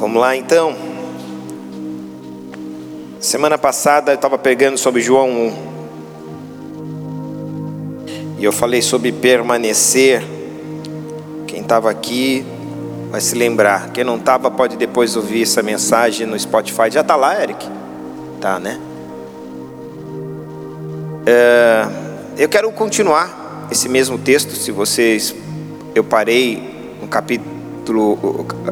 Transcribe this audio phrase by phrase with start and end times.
[0.00, 0.74] Vamos lá então.
[3.20, 5.52] Semana passada eu estava pregando sobre João 1.
[8.38, 10.22] E eu falei sobre permanecer.
[11.46, 12.46] Quem estava aqui
[13.10, 13.90] vai se lembrar.
[13.90, 16.90] Quem não estava pode depois ouvir essa mensagem no Spotify.
[16.90, 17.68] Já está lá, Eric?
[18.40, 18.80] Tá, né?
[21.26, 21.86] É,
[22.38, 24.56] eu quero continuar esse mesmo texto.
[24.56, 25.34] Se vocês.
[25.94, 27.49] Eu parei no capítulo,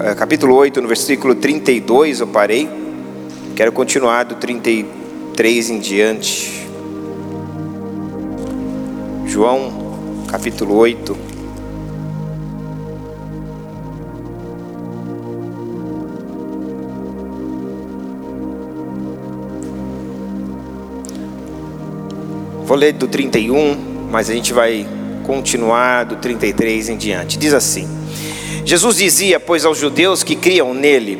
[0.00, 2.68] é, capítulo 8, no versículo 32, eu parei.
[3.56, 6.68] Quero continuar do 33 em diante.
[9.26, 11.16] João, capítulo 8.
[22.64, 24.86] Vou ler do 31, mas a gente vai
[25.26, 27.38] continuar do 33 em diante.
[27.38, 27.88] Diz assim:
[28.68, 31.18] Jesus dizia, pois, aos judeus que criam nele,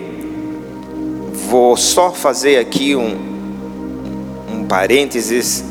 [1.48, 3.17] vou só fazer aqui um,
[4.53, 5.64] um parênteses.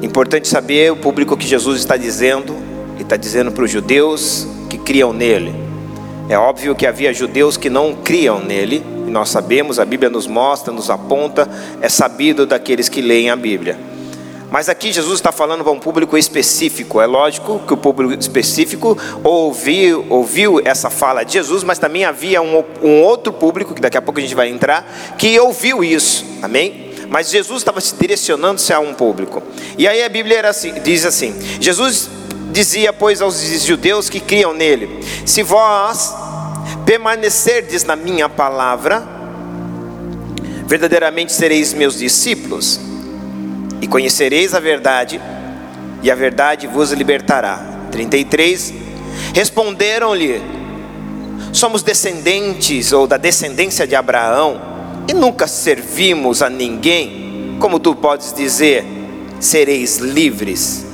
[0.00, 2.54] Importante saber o público que Jesus está dizendo.
[2.94, 5.52] Ele está dizendo para os judeus que criam nele.
[6.28, 10.28] É óbvio que havia judeus que não criam nele, e nós sabemos, a Bíblia nos
[10.28, 13.76] mostra, nos aponta, é sabido daqueles que leem a Bíblia.
[14.50, 17.00] Mas aqui Jesus está falando para um público específico.
[17.00, 22.42] É lógico que o público específico ouviu, ouviu essa fala de Jesus, mas também havia
[22.42, 26.24] um, um outro público, que daqui a pouco a gente vai entrar, que ouviu isso.
[26.42, 26.90] Amém?
[27.08, 29.40] Mas Jesus estava se direcionando-se a um público.
[29.78, 32.08] E aí a Bíblia assim, diz assim: Jesus
[32.50, 36.12] dizia, pois, aos judeus que criam nele: Se vós
[36.84, 39.06] permanecerdes na minha palavra,
[40.66, 42.89] verdadeiramente sereis meus discípulos
[43.80, 45.20] e conhecereis a verdade,
[46.02, 47.58] e a verdade vos libertará.
[47.90, 48.72] 33.
[49.34, 50.40] Responderam-lhe:
[51.52, 54.60] Somos descendentes ou da descendência de Abraão
[55.08, 57.56] e nunca servimos a ninguém.
[57.58, 58.84] Como tu podes dizer,
[59.38, 60.86] sereis livres?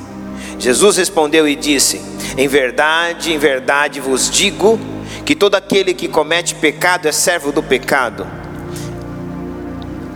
[0.59, 2.01] Jesus respondeu e disse:
[2.37, 4.79] Em verdade, em verdade vos digo
[5.25, 8.25] que todo aquele que comete pecado é servo do pecado.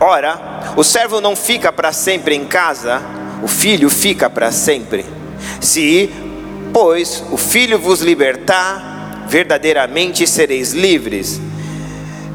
[0.04, 3.00] Ora, o servo não fica para sempre em casa,
[3.40, 5.06] o filho fica para sempre.
[5.60, 6.10] Se,
[6.72, 11.40] pois, o filho vos libertar, verdadeiramente sereis livres.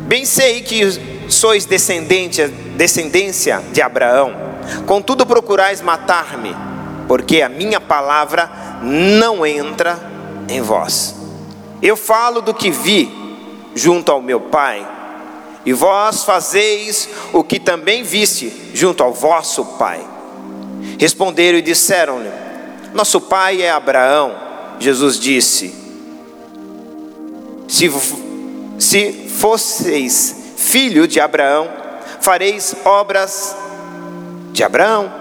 [0.08, 0.82] Bem sei que
[1.30, 4.34] sois descendente, descendência de Abraão,
[4.86, 6.56] contudo procurais matar-me,
[7.06, 8.50] porque a minha palavra
[8.82, 10.00] não entra
[10.48, 11.14] em vós.
[11.82, 13.12] Eu falo do que vi
[13.76, 14.96] junto ao meu pai
[15.68, 20.00] e vós fazeis o que também viste junto ao vosso pai.
[20.98, 22.30] Responderam e disseram-lhe:
[22.94, 24.34] Nosso pai é Abraão.
[24.80, 25.76] Jesus disse:
[27.68, 27.92] Se,
[28.80, 31.68] se fosseis filho de Abraão,
[32.22, 33.54] fareis obras
[34.54, 35.12] de Abraão.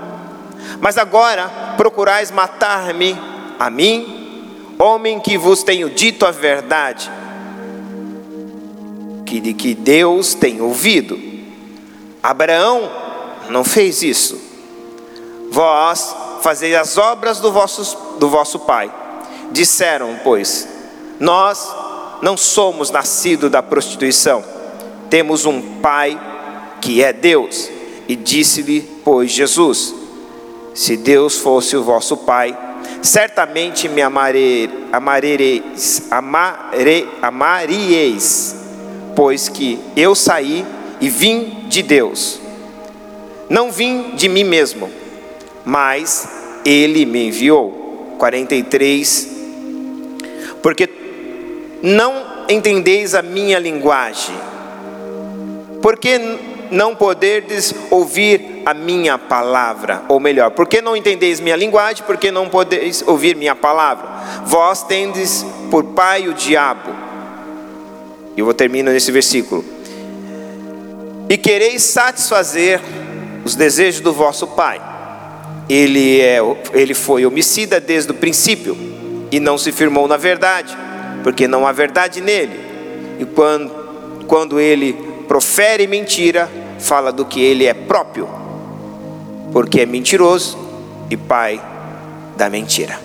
[0.81, 3.19] Mas agora procurais matar-me,
[3.59, 7.11] a mim, homem que vos tenho dito a verdade
[9.27, 11.19] que de que Deus tem ouvido.
[12.23, 12.91] Abraão
[13.51, 14.41] não fez isso.
[15.51, 18.91] Vós fazeis as obras do vosso, do vosso pai.
[19.51, 20.67] Disseram, pois,
[21.19, 21.75] nós
[22.23, 24.43] não somos nascidos da prostituição,
[25.11, 26.19] temos um pai
[26.81, 27.69] que é Deus.
[28.09, 29.95] E disse-lhe, pois, Jesus:
[30.75, 32.57] Se Deus fosse o vosso pai,
[33.03, 38.66] certamente me amareis, amareis, amare, amaríeis
[39.17, 40.65] pois que eu saí
[41.01, 42.39] e vim de Deus.
[43.49, 44.91] Não vim de mim mesmo,
[45.65, 46.29] mas
[46.65, 47.85] Ele me enviou.
[48.19, 49.29] 43.
[50.63, 50.89] Porque
[51.83, 52.15] não
[52.49, 54.35] entendeis a minha linguagem,
[55.83, 56.19] porque
[56.71, 62.49] não poderdes ouvir a minha palavra, ou melhor, porque não entendeis minha linguagem, porque não
[62.49, 64.09] podeis ouvir minha palavra.
[64.47, 67.06] Vós tendes por pai o diabo
[68.37, 69.65] e eu vou terminar nesse versículo.
[71.29, 72.81] E quereis satisfazer
[73.45, 74.81] os desejos do vosso pai.
[75.69, 76.39] Ele, é,
[76.73, 78.77] ele foi homicida desde o princípio
[79.33, 80.77] e não se firmou na verdade,
[81.23, 82.61] porque não há verdade nele.
[83.19, 83.71] E quando,
[84.27, 84.93] quando ele
[85.27, 86.49] profere mentira,
[86.79, 88.29] fala do que ele é próprio,
[89.53, 90.59] porque é mentiroso
[91.11, 91.61] e pai
[92.37, 93.01] da mentira.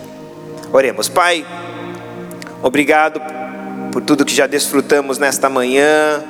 [0.72, 1.44] Oremos, Pai,
[2.62, 3.20] obrigado
[3.92, 6.24] por tudo que já desfrutamos nesta manhã.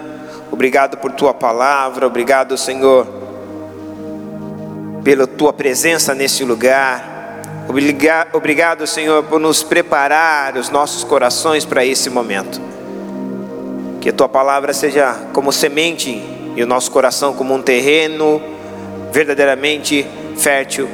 [0.51, 3.07] Obrigado por tua palavra, obrigado, Senhor,
[5.05, 7.41] pela tua presença nesse lugar.
[8.35, 12.61] Obrigado, Senhor, por nos preparar os nossos corações para esse momento.
[14.01, 16.11] Que a tua palavra seja como semente
[16.57, 18.43] e o nosso coração como um terreno
[19.13, 20.05] verdadeiramente
[20.37, 20.89] fértil,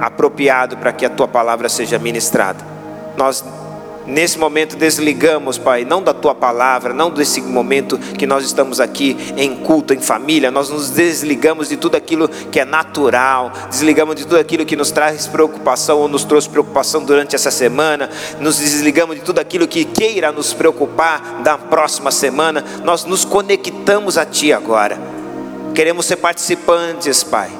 [0.00, 2.64] apropriado para que a tua palavra seja ministrada.
[3.16, 3.44] Nós
[4.06, 9.16] Nesse momento desligamos, Pai, não da tua palavra, não desse momento que nós estamos aqui
[9.36, 14.24] em culto, em família, nós nos desligamos de tudo aquilo que é natural, desligamos de
[14.24, 18.10] tudo aquilo que nos traz preocupação ou nos trouxe preocupação durante essa semana,
[18.40, 24.18] nos desligamos de tudo aquilo que queira nos preocupar da próxima semana, nós nos conectamos
[24.18, 24.98] a Ti agora,
[25.74, 27.50] queremos ser participantes, Pai,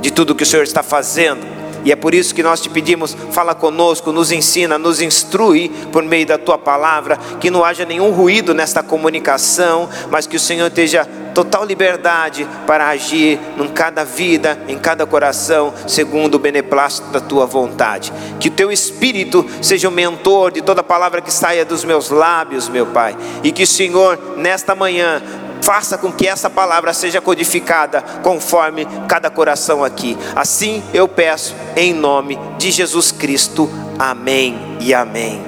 [0.00, 1.55] de tudo que o Senhor está fazendo
[1.86, 6.02] e é por isso que nós te pedimos, fala conosco, nos ensina, nos instrui por
[6.02, 10.66] meio da tua palavra, que não haja nenhum ruído nesta comunicação, mas que o Senhor
[10.66, 17.20] esteja total liberdade para agir em cada vida, em cada coração, segundo o beneplácito da
[17.20, 18.12] tua vontade.
[18.40, 22.68] Que o teu espírito seja o mentor de toda palavra que saia dos meus lábios,
[22.68, 25.22] meu Pai, e que o Senhor, nesta manhã,
[25.60, 30.16] faça com que essa palavra seja codificada conforme cada coração aqui.
[30.34, 33.68] Assim eu peço em nome de Jesus Cristo.
[33.98, 35.42] Amém e amém.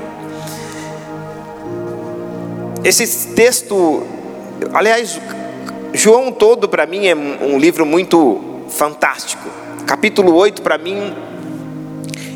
[2.84, 4.06] Esse texto,
[4.72, 5.20] aliás,
[5.93, 9.49] João todo para mim é um livro muito fantástico.
[9.87, 11.14] Capítulo 8 para mim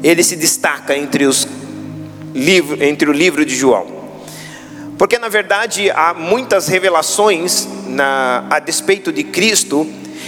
[0.02, 1.46] ele se destaca entre os
[2.34, 4.01] livros entre o livro de João.
[5.02, 9.84] Porque na verdade há muitas revelações na, a despeito de Cristo,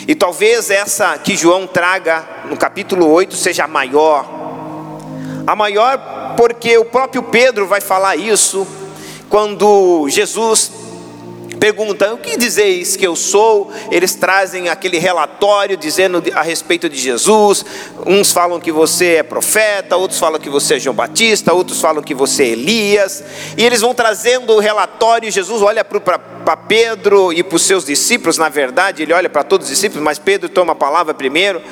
[0.09, 4.29] e talvez essa que João traga no capítulo 8 seja a maior.
[5.47, 8.67] A maior porque o próprio Pedro vai falar isso
[9.29, 10.73] quando Jesus
[11.65, 13.73] pergunta: O que dizeis que eu sou?
[13.91, 17.65] Eles trazem aquele relatório dizendo a respeito de Jesus.
[18.05, 22.03] Uns falam que você é profeta, outros falam que você é João Batista, outros falam
[22.03, 23.25] que você é Elias.
[23.57, 25.33] E eles vão trazendo o relatório.
[25.33, 28.37] Jesus olha para Pedro e para os seus discípulos.
[28.37, 31.63] Na verdade, ele olha para todos os discípulos, mas Pedro toma a palavra primeiro.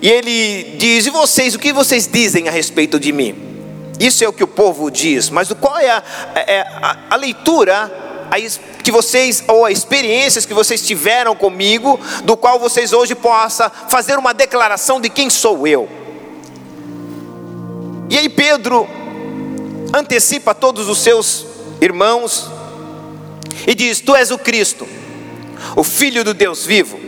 [0.00, 3.36] E ele diz: E vocês, o que vocês dizem a respeito de mim?
[4.00, 6.02] Isso é o que o povo diz, mas qual é a,
[6.34, 8.10] é a, a leitura
[8.82, 14.18] que vocês, ou as experiências que vocês tiveram comigo, do qual vocês hoje possam fazer
[14.18, 15.88] uma declaração de quem sou eu.
[18.08, 18.88] E aí Pedro
[19.94, 21.46] antecipa todos os seus
[21.80, 22.50] irmãos
[23.66, 24.88] e diz: Tu és o Cristo,
[25.76, 26.98] o Filho do Deus vivo.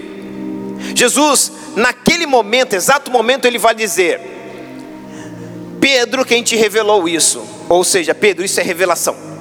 [0.95, 4.21] Jesus, naquele momento, exato momento, ele vai dizer:
[5.81, 7.43] Pedro, quem te revelou isso?
[7.69, 9.34] Ou seja, Pedro, isso é revelação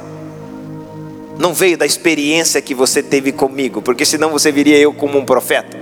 [1.38, 5.26] não veio da experiência que você teve comigo, porque senão você viria eu como um
[5.26, 5.78] profeta,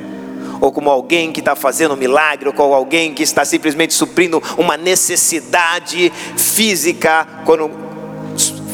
[0.60, 4.42] ou como alguém que está fazendo um milagre, ou como alguém que está simplesmente suprindo
[4.58, 7.70] uma necessidade física, quando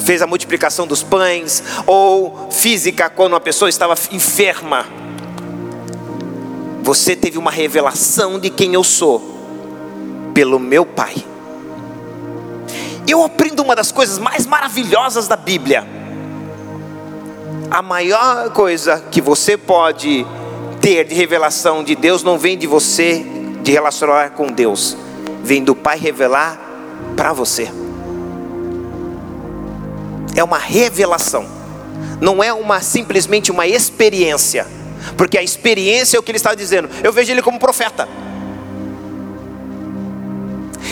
[0.06, 4.86] fez a multiplicação dos pães, ou física, quando uma pessoa estava enferma.
[6.84, 9.36] Você teve uma revelação de quem eu sou,
[10.34, 11.16] pelo meu Pai.
[13.06, 15.98] Eu aprendo uma das coisas mais maravilhosas da Bíblia
[17.70, 20.26] a maior coisa que você pode
[20.82, 23.26] ter de revelação de Deus não vem de você
[23.62, 24.96] de relacionar com Deus,
[25.44, 26.58] vem do Pai revelar
[27.16, 27.70] para você.
[30.36, 31.46] É uma revelação,
[32.22, 34.66] não é uma simplesmente uma experiência,
[35.18, 36.90] porque a experiência é o que ele está dizendo.
[37.04, 38.08] Eu vejo ele como profeta.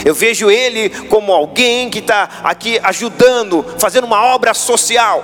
[0.03, 5.23] Eu vejo ele como alguém que está aqui ajudando, fazendo uma obra social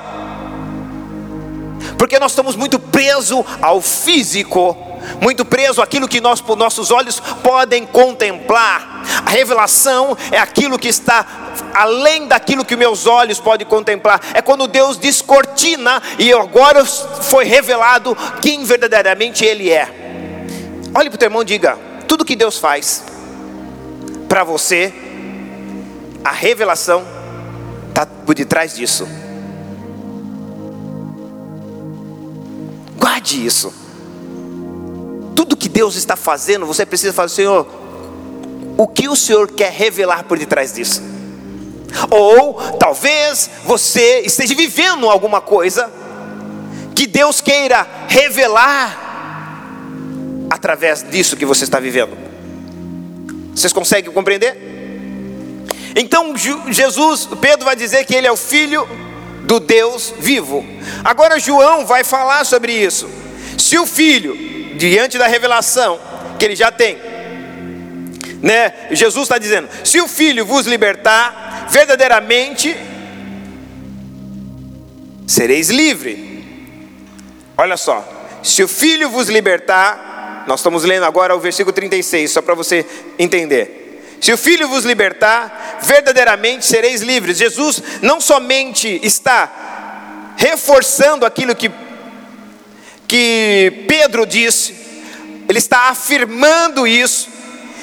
[1.98, 4.76] porque nós estamos muito presos ao físico,
[5.22, 9.02] muito preso àquilo que nós, por nossos olhos podem contemplar.
[9.26, 11.26] A revelação é aquilo que está
[11.74, 14.22] além daquilo que meus olhos podem contemplar.
[14.34, 19.88] É quando Deus descortina e agora foi revelado quem verdadeiramente Ele é.
[20.94, 23.04] Olhe para o teu irmão e diga: tudo que Deus faz
[24.28, 24.94] para você,
[26.24, 27.06] a revelação
[27.90, 29.08] está por detrás disso.
[33.02, 33.74] Guarde isso.
[35.36, 37.68] Tudo que Deus está fazendo, você precisa fazer, Senhor,
[38.78, 41.02] o que o Senhor quer revelar por detrás disso?
[42.12, 45.92] Ou talvez você esteja vivendo alguma coisa
[46.94, 49.10] que Deus queira revelar
[50.48, 52.16] através disso que você está vivendo.
[53.56, 54.56] Vocês conseguem compreender?
[55.96, 58.88] Então Jesus, Pedro vai dizer que ele é o filho
[59.52, 60.66] do Deus vivo.
[61.04, 63.10] Agora João vai falar sobre isso.
[63.58, 64.34] Se o filho,
[64.78, 66.00] diante da revelação
[66.40, 66.98] que ele já tem,
[68.42, 68.88] né?
[68.92, 72.74] Jesus está dizendo: se o filho vos libertar, verdadeiramente
[75.28, 76.46] sereis livre.
[77.58, 78.08] Olha só,
[78.42, 82.86] se o filho vos libertar, nós estamos lendo agora o versículo 36, só para você
[83.20, 83.81] entender.
[84.22, 87.40] Se o filho vos libertar, verdadeiramente sereis livres.
[87.40, 91.72] Jesus não somente está reforçando aquilo que,
[93.08, 94.76] que Pedro disse,
[95.50, 97.30] ele está afirmando isso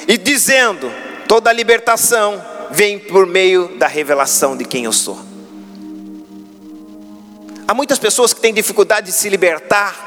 [0.07, 0.93] e dizendo:
[1.27, 2.41] toda libertação
[2.71, 5.19] vem por meio da revelação de quem eu sou.
[7.67, 10.07] Há muitas pessoas que têm dificuldade de se libertar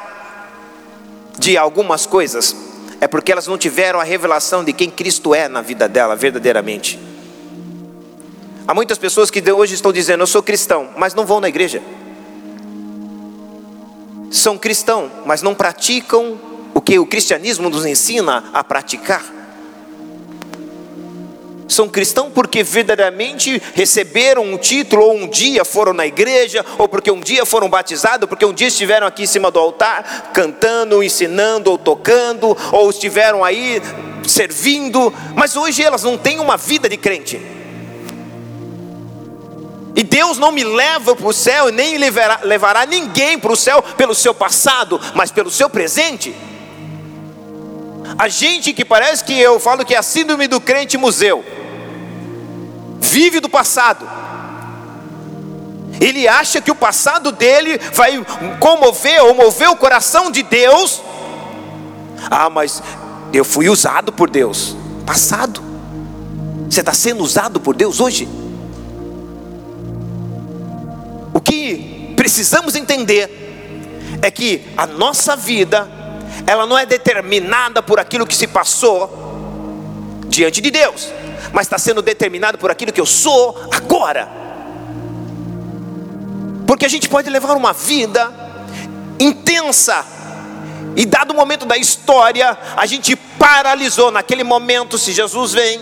[1.37, 2.55] de algumas coisas,
[3.01, 6.99] é porque elas não tiveram a revelação de quem Cristo é na vida dela verdadeiramente.
[8.67, 11.81] Há muitas pessoas que hoje estão dizendo: Eu sou cristão, mas não vão na igreja.
[14.29, 16.39] São cristãos, mas não praticam
[16.75, 19.40] o que o cristianismo nos ensina a praticar
[21.71, 27.09] são cristãos porque verdadeiramente receberam um título, ou um dia foram na igreja, ou porque
[27.09, 31.71] um dia foram batizados, porque um dia estiveram aqui em cima do altar, cantando, ensinando,
[31.71, 33.81] ou tocando, ou estiveram aí
[34.27, 37.41] servindo, mas hoje elas não têm uma vida de crente.
[39.95, 43.57] E Deus não me leva para o céu e nem levará, levará ninguém para o
[43.57, 46.35] céu pelo seu passado, mas pelo seu presente.
[48.17, 51.43] A gente que parece que eu falo que é a síndrome do crente museu
[53.11, 54.07] vive do passado.
[55.99, 58.25] Ele acha que o passado dele vai
[58.59, 61.01] comover ou mover o coração de Deus.
[62.29, 62.81] Ah, mas
[63.33, 64.75] eu fui usado por Deus.
[65.05, 65.61] Passado.
[66.69, 68.27] Você está sendo usado por Deus hoje?
[71.33, 75.89] O que precisamos entender é que a nossa vida,
[76.47, 81.11] ela não é determinada por aquilo que se passou diante de Deus
[81.51, 84.29] mas está sendo determinado por aquilo que eu sou agora.
[86.65, 88.31] Porque a gente pode levar uma vida
[89.19, 90.05] intensa,
[90.95, 94.97] e dado o momento da história, a gente paralisou naquele momento.
[94.97, 95.81] Se Jesus vem,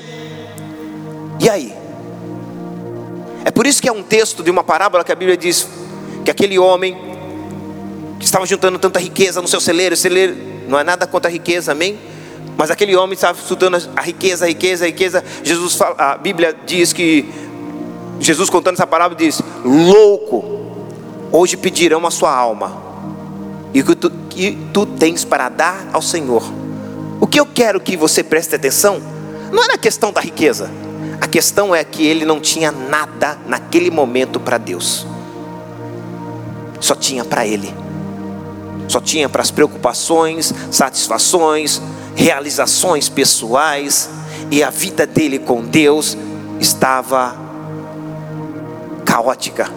[1.40, 1.74] e aí?
[3.46, 5.68] É por isso que é um texto de uma parábola que a Bíblia diz
[6.24, 6.98] que aquele homem
[8.20, 10.36] que estava juntando tanta riqueza no seu celeiro, celeiro
[10.68, 11.98] não é nada contra a riqueza, amém?
[12.60, 15.24] Mas aquele homem estava estudando a riqueza, a riqueza, a riqueza.
[15.46, 17.32] Jesus fala, a Bíblia diz que
[18.20, 20.44] Jesus contando essa parábola diz: louco,
[21.32, 22.84] hoje pedirão a sua alma
[23.74, 26.44] e o que tu, que tu tens para dar ao Senhor.
[27.22, 29.02] O que eu quero que você preste atenção
[29.54, 30.70] não é na questão da riqueza.
[31.22, 35.08] A questão é que ele não tinha nada naquele momento para Deus.
[36.82, 37.74] Só tinha para ele.
[38.90, 41.82] Só tinha para as preocupações, satisfações,
[42.20, 44.10] realizações pessoais
[44.52, 46.18] e a vida dele com Deus
[46.60, 47.34] estava
[49.06, 49.72] caótica.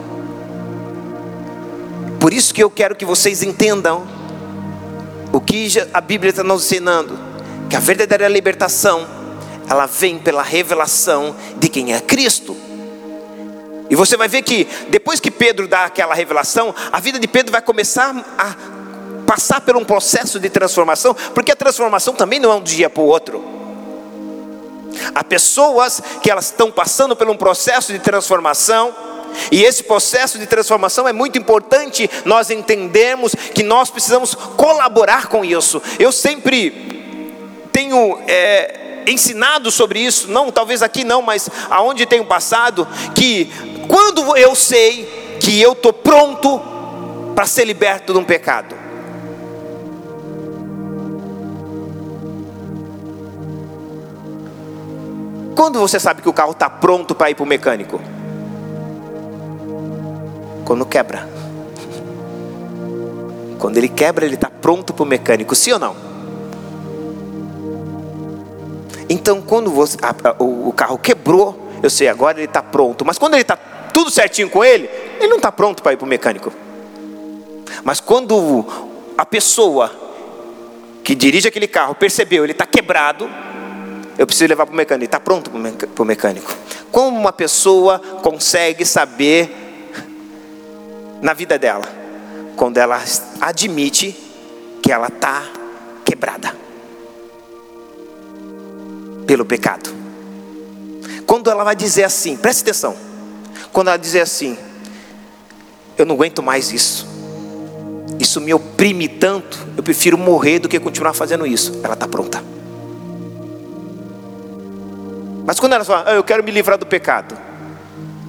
[2.19, 4.05] Por isso que eu quero que vocês entendam
[5.33, 7.17] o que a Bíblia está nos ensinando,
[7.71, 9.07] que a verdadeira libertação
[9.71, 12.57] ela vem pela revelação de quem é Cristo.
[13.89, 17.53] E você vai ver que depois que Pedro dá aquela revelação, a vida de Pedro
[17.53, 18.82] vai começar a
[19.27, 23.03] passar por um processo de transformação, porque a transformação também não é um dia para
[23.03, 23.45] o outro.
[25.15, 28.95] Há pessoas que elas estão passando por um processo de transformação,
[29.51, 35.45] e esse processo de transformação é muito importante nós entendermos que nós precisamos colaborar com
[35.45, 35.81] isso.
[35.99, 36.71] Eu sempre
[37.73, 43.51] tenho é, ensinado sobre isso, não, talvez aqui não, mas aonde tenho passado, que
[43.89, 46.61] quando eu sei que eu estou pronto
[47.35, 48.82] para ser liberto de um pecado,
[55.55, 58.01] Quando você sabe que o carro está pronto para ir para o mecânico?
[60.65, 61.29] Quando quebra.
[63.59, 65.95] Quando ele quebra, ele está pronto para o mecânico, sim ou não?
[69.09, 73.05] Então, quando você, a, a, o, carro quebrou, eu sei, agora ele está pronto.
[73.05, 76.07] Mas quando ele está tudo certinho com ele, ele não está pronto para ir para
[76.07, 76.53] o mecânico.
[77.85, 78.65] Mas quando
[79.19, 79.91] a pessoa
[81.05, 83.29] que dirige aquele carro percebeu, ele está quebrado,
[84.19, 85.05] eu preciso levar para o mecânico.
[85.05, 86.55] Está pronto para o mecânico.
[86.91, 89.51] Como uma pessoa consegue saber
[91.21, 91.85] na vida dela?
[92.57, 93.03] Quando ela
[93.41, 94.15] admite
[94.83, 95.43] que ela está
[96.05, 96.55] quebrada
[99.27, 99.91] pelo pecado.
[101.27, 102.95] Quando ela vai dizer assim, preste atenção.
[103.73, 104.59] Quando ela dizer assim,
[105.97, 107.07] eu não aguento mais isso.
[108.21, 111.81] Isso me oprime tanto, eu prefiro morrer do que continuar fazendo isso.
[111.83, 112.45] Ela está pronta.
[115.45, 117.37] Mas quando ela fala, ah, eu quero me livrar do pecado,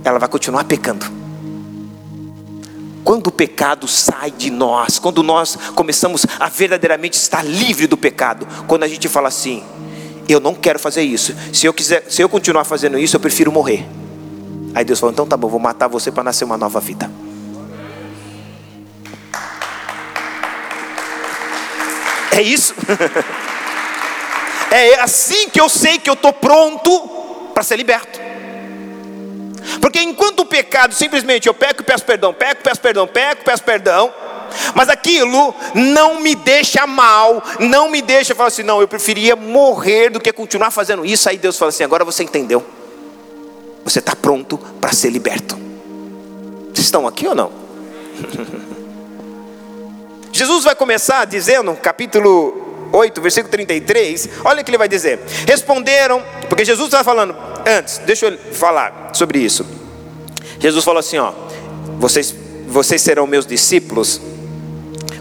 [0.04, 1.06] ela vai continuar pecando.
[3.04, 8.48] quando o pecado sai de nós, quando nós começamos a verdadeiramente estar livre do pecado,
[8.66, 9.62] quando a gente fala assim,
[10.28, 11.36] eu não quero fazer isso.
[11.52, 13.86] Se eu quiser, se eu continuar fazendo isso, eu prefiro morrer.
[14.74, 17.12] Aí Deus falou: "Então tá bom, vou matar você para nascer uma nova vida".
[22.32, 22.74] É isso.
[24.74, 28.20] é assim que eu sei que eu estou pronto para ser liberto.
[29.80, 33.64] Porque enquanto o pecado simplesmente eu peco e peço perdão, peco, peço perdão, peco, peço
[33.64, 34.14] perdão,
[34.76, 40.10] mas aquilo não me deixa mal, não me deixa falar assim, não, eu preferia morrer
[40.10, 41.30] do que continuar fazendo isso.
[41.30, 42.66] Aí Deus fala assim: agora você entendeu,
[43.84, 45.56] você está pronto para ser liberto.
[46.74, 47.52] Vocês estão aqui ou não?
[50.34, 52.63] Jesus vai começar dizendo, capítulo
[52.94, 55.20] 8, versículo 33, olha o que ele vai dizer.
[55.48, 57.36] Responderam, porque Jesus está falando,
[57.66, 59.66] antes, deixa eu falar sobre isso.
[60.60, 61.34] Jesus falou assim: ó,
[61.98, 62.34] vocês,
[62.68, 64.22] vocês serão meus discípulos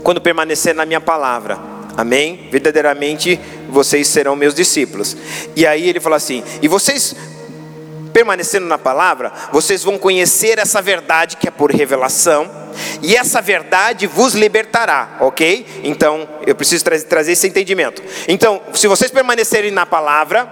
[0.02, 1.58] quando permanecer na minha palavra.
[1.96, 2.48] Amém?
[2.50, 5.16] Verdadeiramente vocês serão meus discípulos.
[5.56, 7.16] E aí ele fala assim: e vocês
[8.12, 12.50] permanecendo na palavra, vocês vão conhecer essa verdade que é por revelação,
[13.02, 15.82] e essa verdade vos libertará, ok?
[15.84, 18.02] Então, eu preciso tra trazer esse entendimento.
[18.28, 20.48] Então, se vocês permanecerem na palavra,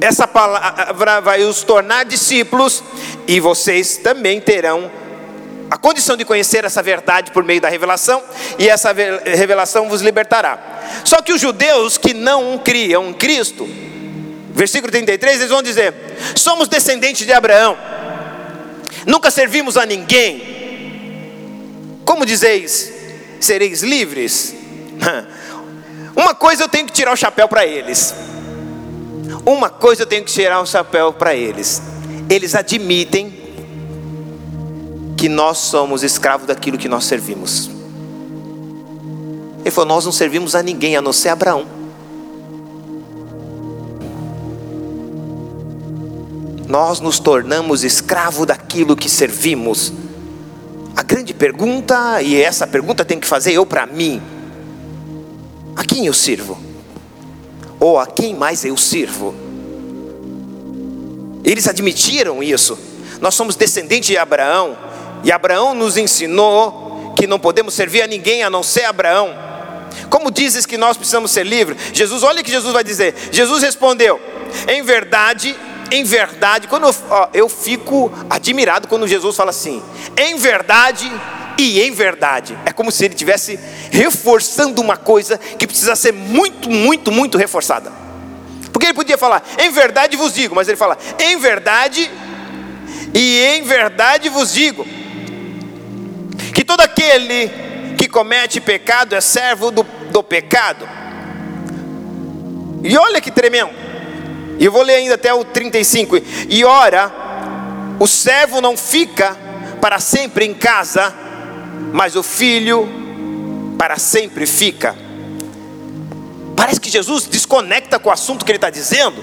[0.00, 2.82] essa palavra vai os tornar discípulos,
[3.26, 4.90] e vocês também terão
[5.68, 8.22] a condição de conhecer essa verdade por meio da revelação,
[8.58, 8.92] e essa
[9.24, 10.58] revelação vos libertará.
[11.04, 13.68] Só que os judeus que não criam Cristo,
[14.56, 15.94] versículo 33, eles vão dizer:
[16.34, 17.76] somos descendentes de Abraão,
[19.06, 20.56] nunca servimos a ninguém.
[22.04, 22.92] Como dizeis,
[23.38, 24.54] sereis livres?
[26.16, 28.14] Uma coisa eu tenho que tirar o chapéu para eles.
[29.44, 31.82] Uma coisa eu tenho que tirar o chapéu para eles.
[32.30, 33.44] Eles admitem
[35.18, 37.68] que nós somos escravos daquilo que nós servimos.
[39.60, 41.75] Ele falou: Nós não servimos a ninguém a não ser Abraão.
[46.66, 49.92] Nós nos tornamos escravo daquilo que servimos.
[50.96, 54.20] A grande pergunta, e essa pergunta tem que fazer eu para mim:
[55.76, 56.58] a quem eu sirvo?
[57.78, 59.34] Ou a quem mais eu sirvo?
[61.44, 62.76] Eles admitiram isso.
[63.20, 64.76] Nós somos descendentes de Abraão,
[65.22, 69.46] e Abraão nos ensinou que não podemos servir a ninguém a não ser Abraão.
[70.10, 71.78] Como dizes que nós precisamos ser livres?
[71.92, 73.14] Jesus, olha o que Jesus vai dizer.
[73.30, 74.20] Jesus respondeu:
[74.68, 75.56] Em verdade,
[75.90, 79.82] em verdade, quando eu, ó, eu fico admirado quando Jesus fala assim,
[80.16, 81.10] em verdade
[81.58, 82.56] e em verdade.
[82.64, 83.58] É como se ele estivesse
[83.90, 87.92] reforçando uma coisa que precisa ser muito, muito, muito reforçada.
[88.72, 92.10] Porque ele podia falar, em verdade vos digo, mas ele fala, em verdade
[93.14, 94.86] e em verdade vos digo
[96.54, 97.50] que todo aquele
[97.96, 100.86] que comete pecado é servo do, do pecado.
[102.82, 103.85] E olha que tremendo.
[104.58, 106.16] E eu vou ler ainda até o 35.
[106.48, 107.12] E ora,
[107.98, 109.36] o servo não fica
[109.80, 111.14] para sempre em casa,
[111.92, 112.88] mas o filho
[113.78, 114.96] para sempre fica.
[116.56, 119.22] Parece que Jesus desconecta com o assunto que ele está dizendo.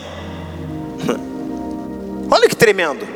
[2.30, 3.08] Olha que tremendo.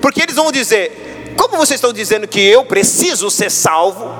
[0.00, 4.10] Porque eles vão dizer: como vocês estão dizendo que eu preciso ser salvo,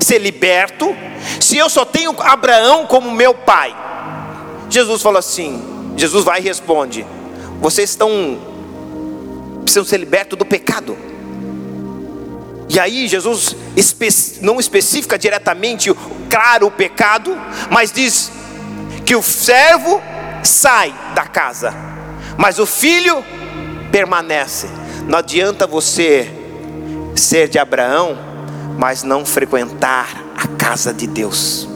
[0.00, 0.94] ser liberto,
[1.40, 3.74] se eu só tenho Abraão como meu pai?
[4.68, 7.04] Jesus falou assim: Jesus vai e responde:
[7.60, 8.38] vocês estão
[9.62, 10.96] precisam ser libertos do pecado.
[12.70, 13.54] E aí Jesus
[14.40, 15.90] não especifica diretamente,
[16.30, 17.36] claro, o pecado,
[17.70, 18.30] mas diz
[19.04, 20.00] que o servo
[20.42, 21.74] sai da casa,
[22.36, 23.24] mas o filho
[23.90, 24.68] permanece.
[25.06, 26.30] Não adianta você
[27.16, 28.18] ser de Abraão,
[28.78, 31.68] mas não frequentar a casa de Deus.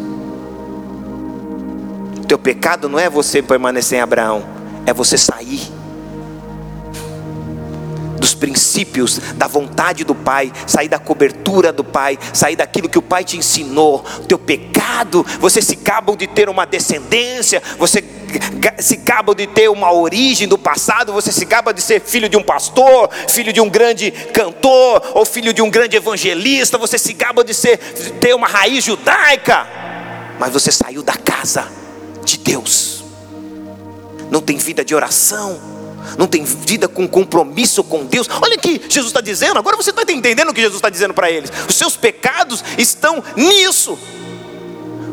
[2.23, 4.45] O teu pecado não é você permanecer em Abraão,
[4.87, 5.61] é você sair
[8.17, 13.03] dos princípios, da vontade do Pai, sair da cobertura do Pai, sair daquilo que o
[13.03, 14.05] Pai te ensinou.
[14.29, 18.05] Teu pecado, você se acaba de ter uma descendência, você
[18.79, 22.37] se acaba de ter uma origem do passado, você se acaba de ser filho de
[22.37, 27.11] um pastor, filho de um grande cantor, ou filho de um grande evangelista, você se
[27.11, 27.79] acaba de ser,
[28.21, 29.67] ter uma raiz judaica,
[30.39, 31.83] mas você saiu da casa
[32.25, 33.05] de Deus,
[34.31, 35.61] não tem vida de oração,
[36.19, 38.29] não tem vida com compromisso com Deus.
[38.41, 41.31] Olha que Jesus está dizendo, agora você está entendendo o que Jesus está dizendo para
[41.31, 41.51] eles.
[41.69, 43.99] Os seus pecados estão nisso.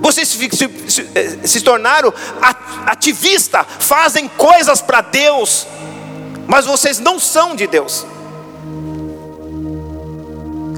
[0.02, 0.50] Vocês se,
[0.88, 2.14] se, eh, se tornaram
[2.86, 5.68] ativistas, fazem coisas para Deus,
[6.48, 8.06] mas vocês não são de Deus.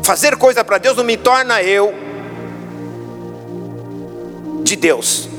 [0.04, 1.94] Fazer coisa para Deus não me torna eu
[4.64, 5.30] de Deus.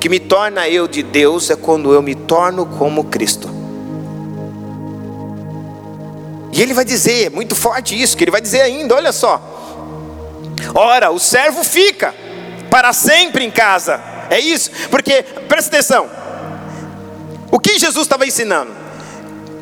[0.00, 3.48] Que me torna eu de Deus é quando eu me torno como Cristo.
[6.52, 9.40] E ele vai dizer, é muito forte isso, que ele vai dizer ainda, olha só.
[10.74, 12.14] Ora, o servo fica
[12.70, 14.00] para sempre em casa.
[14.28, 14.70] É isso?
[14.90, 16.08] Porque, presta atenção.
[17.50, 18.70] O que Jesus estava ensinando?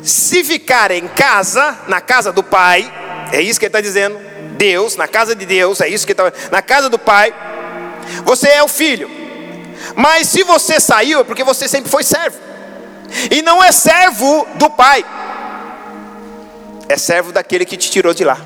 [0.03, 2.91] Se ficar em casa, na casa do Pai,
[3.31, 4.17] é isso que ele está dizendo.
[4.57, 6.49] Deus, na casa de Deus, é isso que ele está.
[6.51, 7.33] Na casa do Pai,
[8.23, 9.18] você é o filho.
[9.95, 12.37] Mas se você saiu, é porque você sempre foi servo.
[13.31, 15.03] E não é servo do Pai,
[16.87, 18.37] é servo daquele que te tirou de lá.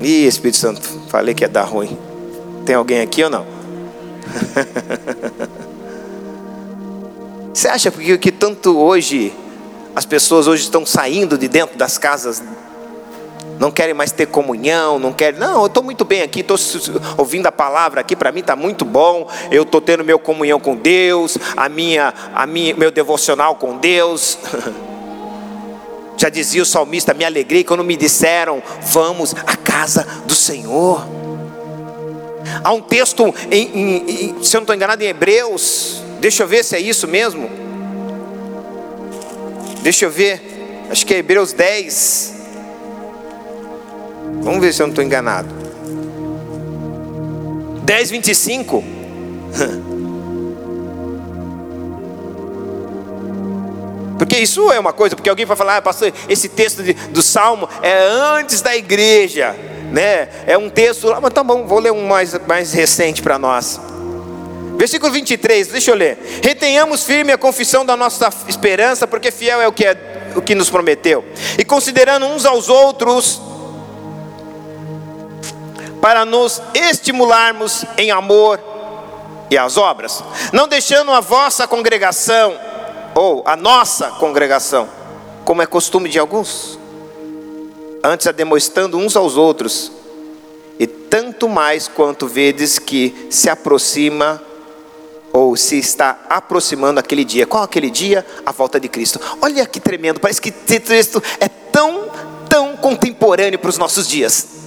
[0.00, 1.98] Ih, Espírito Santo, falei que ia dar ruim.
[2.66, 3.46] Tem alguém aqui ou não?
[7.52, 9.32] Você acha que, que tanto hoje
[9.94, 12.42] as pessoas hoje estão saindo de dentro das casas
[13.58, 15.38] não querem mais ter comunhão, não querem.
[15.38, 16.56] Não, eu estou muito bem aqui, estou
[17.16, 19.28] ouvindo a palavra aqui, para mim está muito bom.
[19.50, 24.38] Eu estou tendo meu comunhão com Deus, a minha, a minha, meu devocional com Deus.
[26.16, 31.06] Já dizia o salmista: me alegrei quando me disseram, vamos à casa do Senhor.
[32.62, 36.48] Há um texto, em, em, em, se eu não estou enganado, em Hebreus, deixa eu
[36.48, 37.50] ver se é isso mesmo.
[39.82, 42.33] Deixa eu ver, acho que é Hebreus 10.
[44.42, 45.48] Vamos ver se eu não estou enganado.
[47.84, 48.84] 10, 25.
[54.18, 57.20] Porque isso é uma coisa, porque alguém vai falar, ah, pastor, esse texto de, do
[57.20, 58.06] Salmo é
[58.38, 59.54] antes da igreja,
[59.90, 60.28] né?
[60.46, 63.80] É um texto, ah, mas tá bom, vou ler um mais, mais recente para nós.
[64.76, 66.18] Versículo 23, deixa eu ler.
[66.42, 69.96] Retenhamos firme a confissão da nossa esperança, porque fiel é o que, é,
[70.34, 71.24] o que nos prometeu.
[71.58, 73.40] E considerando uns aos outros,
[76.04, 78.60] para nos estimularmos em amor
[79.50, 82.60] e as obras, não deixando a vossa congregação,
[83.14, 84.86] ou a nossa congregação,
[85.46, 86.78] como é costume de alguns,
[88.02, 89.90] antes a demonstrando uns aos outros,
[90.78, 94.42] e tanto mais quanto vedes que se aproxima
[95.32, 97.46] ou se está aproximando aquele dia.
[97.46, 98.26] Qual aquele dia?
[98.44, 99.18] A volta de Cristo.
[99.40, 102.10] Olha que tremendo, parece que esse texto é tão,
[102.46, 104.63] tão contemporâneo para os nossos dias.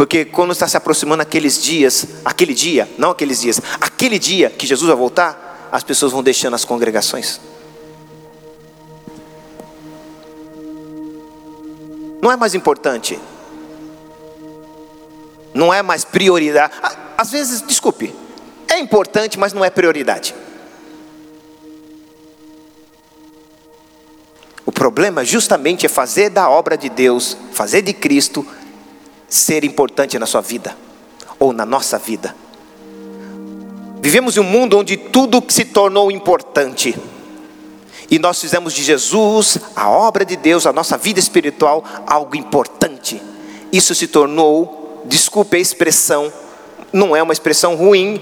[0.00, 4.66] Porque quando está se aproximando aqueles dias, aquele dia, não aqueles dias, aquele dia que
[4.66, 7.38] Jesus vai voltar, as pessoas vão deixando as congregações.
[12.22, 13.20] Não é mais importante.
[15.52, 16.72] Não é mais prioridade.
[17.18, 18.14] Às vezes, desculpe,
[18.68, 20.34] é importante, mas não é prioridade.
[24.64, 28.46] O problema justamente é fazer da obra de Deus, fazer de Cristo
[29.30, 30.76] ser importante na sua vida
[31.38, 32.34] ou na nossa vida.
[34.02, 36.98] Vivemos em um mundo onde tudo se tornou importante.
[38.10, 43.22] E nós fizemos de Jesus, a obra de Deus, a nossa vida espiritual, algo importante.
[43.72, 46.32] Isso se tornou, desculpe a expressão,
[46.92, 48.20] não é uma expressão ruim,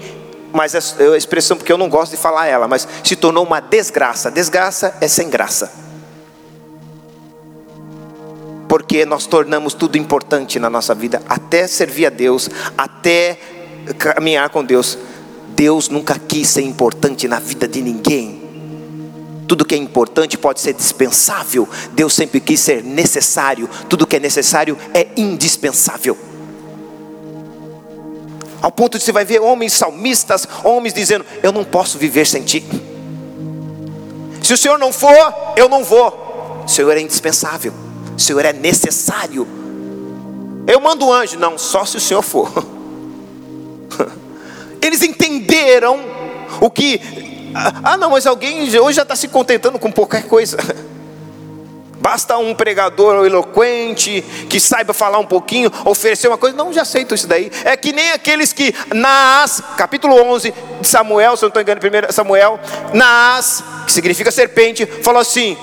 [0.53, 3.59] mas é uma expressão porque eu não gosto de falar ela, mas se tornou uma
[3.59, 4.29] desgraça.
[4.29, 5.88] Desgraça é sem graça
[8.69, 13.39] porque nós tornamos tudo importante na nossa vida, até servir a Deus, até
[13.97, 14.95] caminhar com Deus.
[15.55, 18.47] Deus nunca quis ser importante na vida de ninguém.
[19.47, 21.67] Tudo que é importante pode ser dispensável.
[21.93, 23.67] Deus sempre quis ser necessário.
[23.89, 26.15] Tudo que é necessário é indispensável.
[28.61, 32.43] Ao ponto de você vai ver homens salmistas, homens dizendo: Eu não posso viver sem
[32.43, 32.63] ti.
[34.43, 36.63] Se o Senhor não for, eu não vou.
[36.63, 37.88] O Senhor é indispensável.
[38.19, 39.47] Senhor é necessário.
[40.67, 42.51] Eu mando um anjo, não, só se o Senhor for.
[44.81, 45.99] Eles entenderam
[46.61, 47.01] o que.
[47.83, 50.57] Ah, não, mas alguém hoje já está se contentando com qualquer coisa.
[51.99, 56.55] Basta um pregador eloquente que saiba falar um pouquinho, oferecer uma coisa.
[56.55, 57.51] Não, já aceito isso daí.
[57.65, 62.07] É que nem aqueles que, Naas, capítulo 11 de Samuel, se eu não estou enganando,
[62.09, 62.57] 1 Samuel,
[62.93, 65.57] Naas, que significa serpente, falou assim: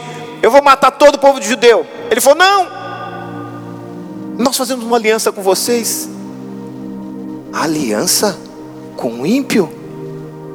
[0.46, 1.84] Eu vou matar todo o povo de judeu.
[2.08, 2.68] Ele falou: Não,
[4.38, 6.08] nós fazemos uma aliança com vocês.
[7.52, 8.38] Aliança
[8.96, 9.68] com o ímpio?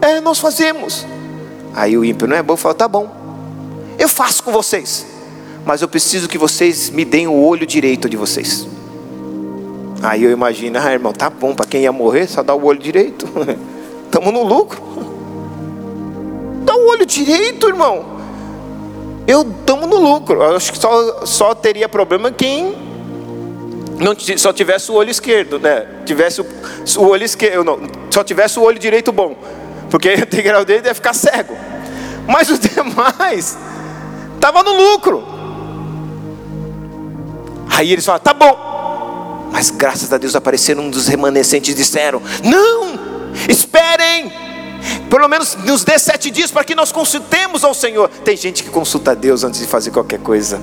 [0.01, 1.06] É, nós fazemos.
[1.75, 3.12] Aí o ímpio não é bom, falou: Tá bom,
[3.99, 5.06] eu faço com vocês,
[5.65, 8.65] mas eu preciso que vocês me deem o olho direito de vocês.
[10.01, 12.80] Aí eu imagino, ah, irmão, tá bom, para quem ia morrer, só dá o olho
[12.80, 13.27] direito.
[14.08, 14.82] Estamos no lucro.
[16.63, 18.11] Dá o olho direito, irmão.
[19.32, 20.41] Eu estamos no lucro.
[20.44, 22.76] Eu acho que só, só teria problema quem
[24.00, 25.86] não só tivesse o olho esquerdo, né?
[26.06, 26.46] Tivesse o,
[26.98, 29.36] o olho esquerdo, não, só tivesse o olho direito bom,
[29.89, 31.56] porque o integral dele ia ficar cego.
[32.28, 33.58] Mas os demais
[34.36, 35.24] estava no lucro.
[37.70, 39.50] Aí eles falaram: tá bom.
[39.52, 43.00] Mas graças a Deus apareceram um dos remanescentes e disseram: não,
[43.48, 44.51] esperem.
[45.10, 48.10] Pelo menos nos dê sete dias para que nós consultemos ao Senhor.
[48.24, 50.62] Tem gente que consulta a Deus antes de fazer qualquer coisa.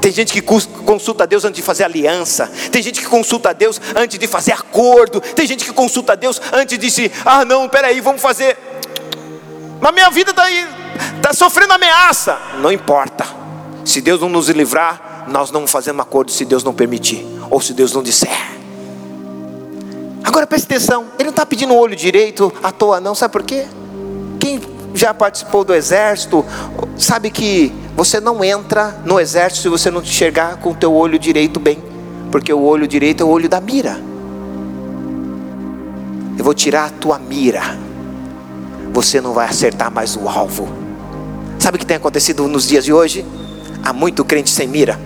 [0.00, 2.50] Tem gente que consulta a Deus antes de fazer aliança.
[2.70, 5.18] Tem gente que consulta a Deus antes de fazer acordo.
[5.20, 8.58] Tem gente que consulta a Deus antes de se, ah não, peraí, vamos fazer.
[9.80, 10.44] Mas minha vida está
[11.22, 12.38] tá sofrendo ameaça.
[12.60, 13.24] Não importa.
[13.84, 17.26] Se Deus não nos livrar, nós não fazemos acordo se Deus não permitir.
[17.50, 18.63] Ou se Deus não disser.
[20.24, 23.42] Agora preste atenção, ele não está pedindo o olho direito à toa, não, sabe por
[23.42, 23.66] quê?
[24.40, 24.58] Quem
[24.94, 26.42] já participou do exército,
[26.96, 31.18] sabe que você não entra no exército se você não enxergar com o teu olho
[31.18, 31.78] direito bem,
[32.32, 34.00] porque o olho direito é o olho da mira.
[36.38, 37.62] Eu vou tirar a tua mira,
[38.92, 40.68] você não vai acertar mais o alvo.
[41.58, 43.26] Sabe o que tem acontecido nos dias de hoje?
[43.82, 44.98] Há muito crente sem mira.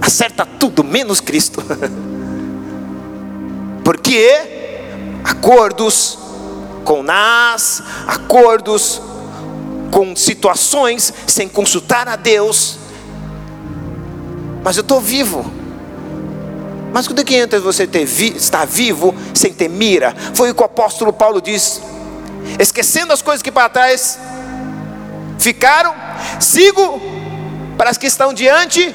[0.00, 1.62] Acerta tudo menos Cristo.
[3.84, 4.46] Porque
[5.24, 6.18] acordos
[6.84, 9.00] com nas, acordos
[9.90, 12.78] com situações sem consultar a Deus.
[14.64, 15.44] Mas eu estou vivo.
[16.92, 20.14] Mas quando é que entra você ter vi, estar vivo sem ter mira?
[20.34, 21.80] Foi o que o apóstolo Paulo diz.
[22.58, 24.18] Esquecendo as coisas que para trás
[25.38, 25.94] ficaram,
[26.38, 27.00] sigo
[27.78, 28.94] para as que estão diante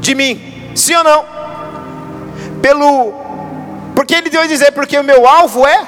[0.00, 0.72] de mim.
[0.74, 1.24] Sim ou não?
[2.60, 3.31] Pelo
[3.94, 5.86] porque ele deu a dizer, porque o meu alvo é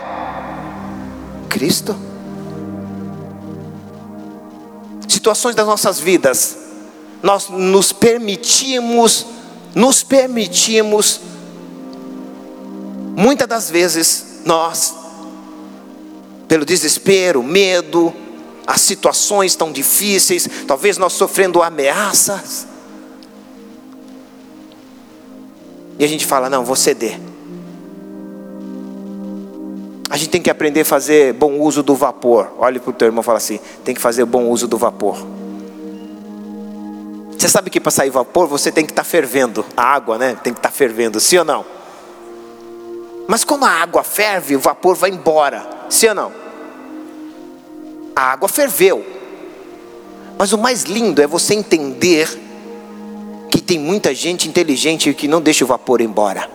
[1.49, 1.97] Cristo.
[5.09, 6.57] Situações das nossas vidas,
[7.23, 9.27] nós nos permitimos,
[9.75, 11.21] nos permitimos,
[13.17, 14.95] muitas das vezes, nós,
[16.47, 18.12] pelo desespero, medo,
[18.67, 22.67] as situações tão difíceis, talvez nós sofrendo ameaças,
[25.99, 27.19] e a gente fala: não, vou ceder.
[30.11, 32.53] A gente tem que aprender a fazer bom uso do vapor.
[32.59, 35.17] Olhe para o teu irmão e fala assim: tem que fazer bom uso do vapor.
[37.37, 39.64] Você sabe que para sair vapor você tem que estar tá fervendo.
[39.77, 40.37] A água, né?
[40.43, 41.64] Tem que estar tá fervendo, sim ou não?
[43.27, 46.33] Mas quando a água ferve, o vapor vai embora, sim ou não?
[48.14, 49.05] A água ferveu.
[50.38, 52.29] Mas o mais lindo é você entender
[53.51, 56.49] que tem muita gente inteligente que não deixa o vapor embora.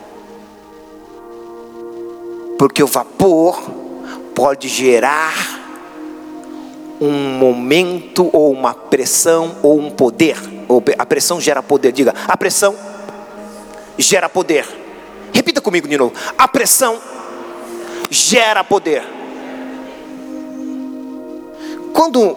[2.60, 3.58] Porque o vapor
[4.34, 5.32] pode gerar
[7.00, 10.36] um momento ou uma pressão ou um poder.
[10.98, 11.90] A pressão gera poder.
[11.90, 12.76] Diga, a pressão
[13.96, 14.66] gera poder.
[15.32, 16.12] Repita comigo de novo.
[16.36, 17.00] A pressão
[18.10, 19.04] gera poder.
[21.94, 22.36] Quando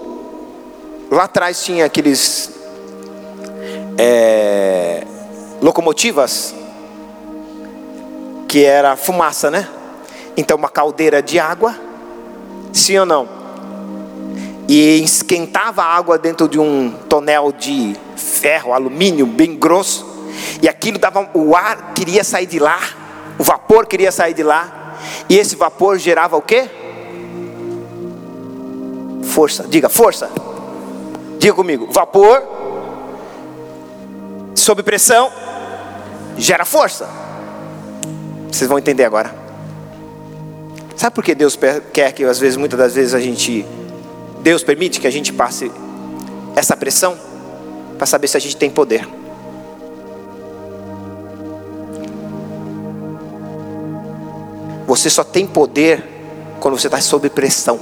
[1.12, 2.50] lá atrás tinha aqueles
[3.98, 5.06] é,
[5.62, 6.56] locomotivas
[8.48, 9.68] que era fumaça, né?
[10.36, 11.76] Então, uma caldeira de água,
[12.72, 13.28] sim ou não?
[14.68, 20.28] E esquentava a água dentro de um tonel de ferro, alumínio bem grosso,
[20.62, 22.80] e aquilo dava o ar queria sair de lá,
[23.38, 24.96] o vapor queria sair de lá,
[25.30, 26.70] e esse vapor gerava o quê?
[29.24, 29.66] Força.
[29.68, 30.30] Diga, força.
[31.38, 32.42] Diga comigo, vapor
[34.56, 35.32] sob pressão
[36.38, 37.08] gera força.
[38.52, 39.43] Vocês vão entender agora.
[40.96, 41.58] Sabe por que Deus
[41.92, 43.66] quer que às vezes, muitas das vezes a gente,
[44.42, 45.72] Deus permite que a gente passe
[46.56, 47.18] essa pressão
[47.98, 49.08] para saber se a gente tem poder.
[54.86, 56.04] Você só tem poder
[56.60, 57.80] quando você está sob pressão,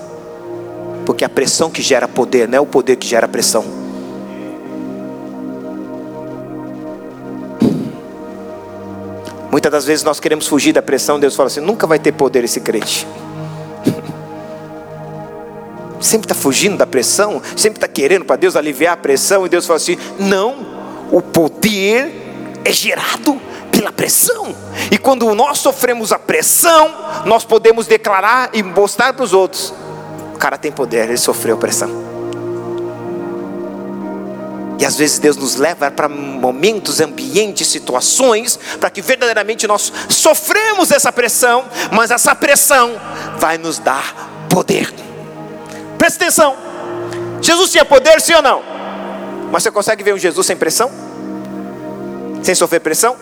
[1.06, 3.81] porque a pressão que gera poder não é o poder que gera pressão.
[9.62, 12.44] Muitas das vezes nós queremos fugir da pressão, Deus fala assim: nunca vai ter poder
[12.44, 13.08] esse crente.
[16.02, 19.68] Sempre está fugindo da pressão, sempre está querendo para Deus aliviar a pressão, e Deus
[19.68, 20.66] fala assim: não,
[21.12, 22.12] o poder
[22.66, 23.40] é gerado
[23.72, 24.56] pela pressão,
[24.90, 26.92] e quando nós sofremos a pressão,
[27.26, 29.72] nós podemos declarar e mostrar para os outros:
[30.34, 32.11] o cara tem poder, ele sofreu pressão.
[34.82, 40.90] E às vezes Deus nos leva para momentos, ambientes, situações, para que verdadeiramente nós sofremos
[40.90, 43.00] essa pressão, mas essa pressão
[43.38, 44.92] vai nos dar poder.
[46.00, 46.58] Presta atenção.
[47.44, 48.64] Jesus tinha poder, sim ou não?
[49.52, 50.90] Mas você consegue ver um Jesus sem pressão?
[52.42, 53.16] Sem sofrer pressão?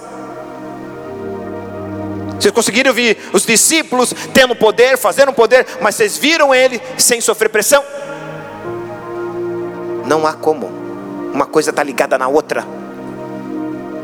[2.39, 7.49] Vocês conseguiram ver os discípulos tendo poder, fazendo poder, mas vocês viram ele sem sofrer
[7.49, 7.83] pressão?
[10.05, 10.78] Não há como.
[11.33, 12.65] Uma coisa está ligada na outra.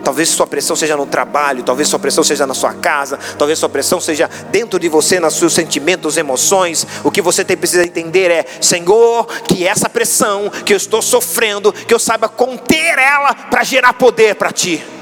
[0.03, 3.67] Talvez sua pressão seja no trabalho, talvez sua pressão seja na sua casa, talvez sua
[3.67, 6.85] pressão seja dentro de você, nos seus sentimentos, emoções.
[7.03, 11.73] O que você tem precisa entender é, Senhor, que essa pressão que eu estou sofrendo,
[11.73, 14.94] que eu saiba conter ela para gerar poder para ti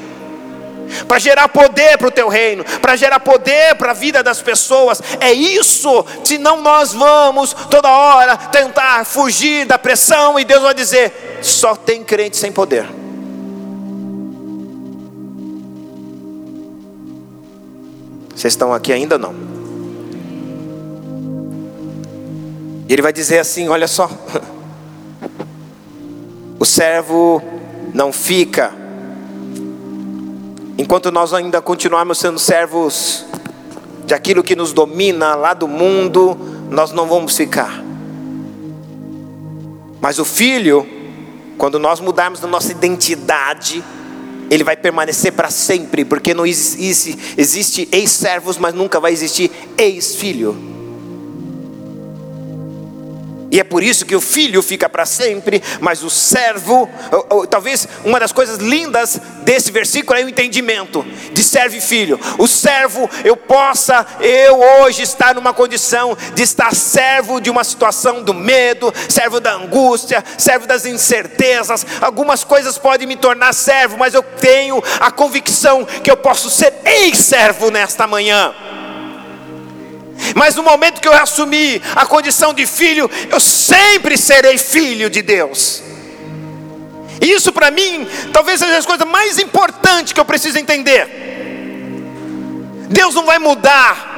[1.07, 5.01] para gerar poder para o teu reino, para gerar poder para a vida das pessoas.
[5.19, 11.39] É isso, senão nós vamos toda hora tentar fugir da pressão e Deus vai dizer:
[11.41, 12.85] só tem crente sem poder.
[18.35, 19.33] Vocês estão aqui ainda não?
[22.87, 24.09] E ele vai dizer assim: olha só,
[26.59, 27.41] o servo
[27.93, 28.82] não fica
[30.77, 33.25] enquanto nós ainda continuarmos sendo servos
[34.05, 36.37] de aquilo que nos domina lá do mundo,
[36.69, 37.83] nós não vamos ficar.
[40.01, 40.85] Mas o filho,
[41.57, 43.83] quando nós mudarmos a nossa identidade,
[44.49, 50.57] ele vai permanecer para sempre, porque não existe, existe ex-servos, mas nunca vai existir ex-filho.
[53.53, 57.47] E é por isso que o filho fica para sempre, mas o servo, ou, ou,
[57.47, 62.19] talvez uma das coisas lindas desse versículo é o entendimento de servo e filho.
[62.39, 68.23] O servo, eu possa, eu hoje estar numa condição de estar servo de uma situação
[68.23, 71.85] do medo, servo da angústia, servo das incertezas.
[72.01, 76.73] Algumas coisas podem me tornar servo, mas eu tenho a convicção que eu posso ser
[76.83, 78.51] ex-servo nesta manhã.
[80.35, 85.21] Mas no momento que eu assumi a condição de filho, eu sempre serei filho de
[85.21, 85.81] Deus.
[87.21, 91.07] E isso para mim, talvez seja as coisas mais importantes que eu preciso entender.
[92.89, 94.11] Deus não vai mudar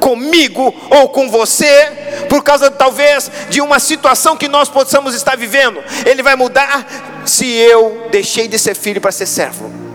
[0.00, 5.82] comigo ou com você, por causa talvez de uma situação que nós possamos estar vivendo.
[6.06, 6.86] Ele vai mudar
[7.26, 9.87] se eu deixei de ser filho para ser servo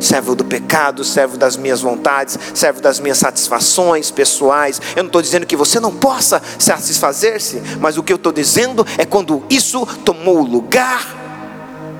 [0.00, 4.80] servo do pecado, servo das minhas vontades, servo das minhas satisfações pessoais.
[4.94, 8.86] Eu não estou dizendo que você não possa satisfazer-se, mas o que eu estou dizendo
[8.96, 11.16] é quando isso tomou o lugar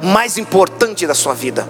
[0.02, 1.66] mais importante da sua vida.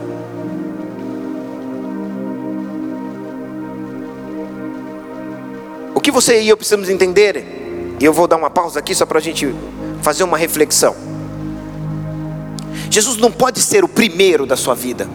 [5.95, 9.05] O que você e eu precisamos entender, e eu vou dar uma pausa aqui só
[9.05, 9.55] para a gente
[10.01, 10.95] fazer uma reflexão.
[12.91, 15.09] Jesus não pode ser o primeiro da sua vida.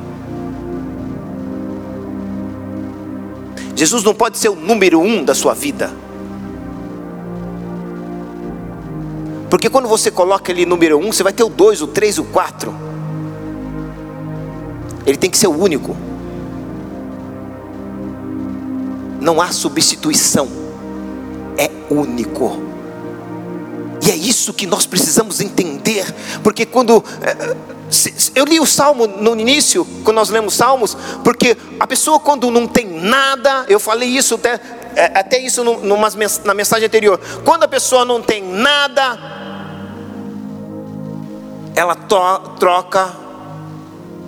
[3.76, 5.92] Jesus não pode ser o número um da sua vida.
[9.50, 12.24] Porque quando você coloca ele número um, você vai ter o dois, o três, o
[12.24, 12.74] quatro.
[15.06, 15.96] Ele tem que ser o único.
[19.22, 20.48] Não há substituição.
[21.58, 22.62] É único.
[24.06, 27.56] E é isso que nós precisamos entender, porque quando eh,
[28.36, 32.68] eu li o salmo no início, quando nós lemos salmos, porque a pessoa quando não
[32.68, 34.60] tem nada, eu falei isso até,
[34.96, 36.10] é, até isso numa,
[36.44, 37.20] na mensagem anterior.
[37.44, 39.20] Quando a pessoa não tem nada,
[41.76, 43.14] ela troca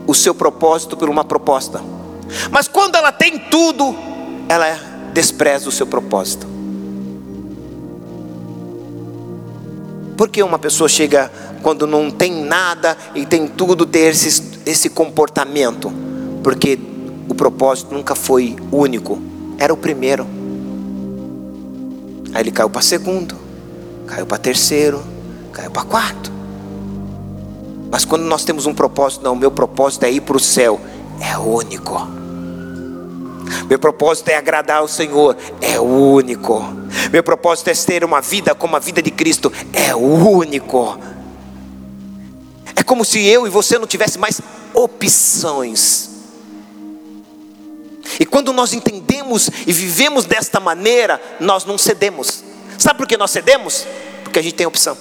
[0.07, 1.81] o seu propósito por uma proposta.
[2.51, 3.95] Mas quando ela tem tudo,
[4.47, 4.75] ela
[5.13, 6.47] despreza o seu propósito.
[10.17, 11.31] Por que uma pessoa chega
[11.65, 15.91] quando não tem nada e tem tudo ter esse, esse comportamento?
[16.43, 16.77] Porque
[17.27, 19.19] o propósito nunca foi único,
[19.57, 20.27] era o primeiro.
[22.35, 23.35] Aí ele caiu para segundo,
[24.05, 25.03] caiu para terceiro,
[25.51, 26.31] caiu para quarto.
[27.89, 30.79] Mas quando nós temos um propósito, não, meu propósito é ir para o céu,
[31.19, 32.07] é único.
[33.67, 36.63] Meu propósito é agradar ao Senhor, é único.
[37.11, 41.14] Meu propósito é ter uma vida como a vida de Cristo, é único.
[42.75, 44.41] É como se eu e você não tivesse mais
[44.73, 46.09] opções.
[48.19, 52.43] E quando nós entendemos e vivemos desta maneira, nós não cedemos.
[52.77, 53.85] Sabe por que nós cedemos?
[54.23, 54.97] Porque a gente tem opção.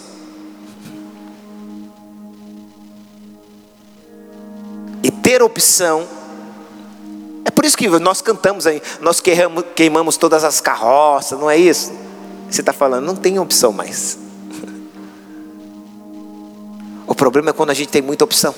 [5.03, 6.09] E ter opção
[7.45, 11.59] é por isso que nós cantamos aí, nós queimamos, queimamos todas as carroças, não é
[11.59, 11.93] isso?
[12.51, 14.24] Você está falando, não tem opção mais.
[17.07, 18.55] O problema é quando a gente tem muita opção.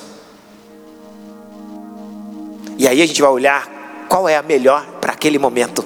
[2.79, 5.85] E aí a gente vai olhar qual é a melhor para aquele momento.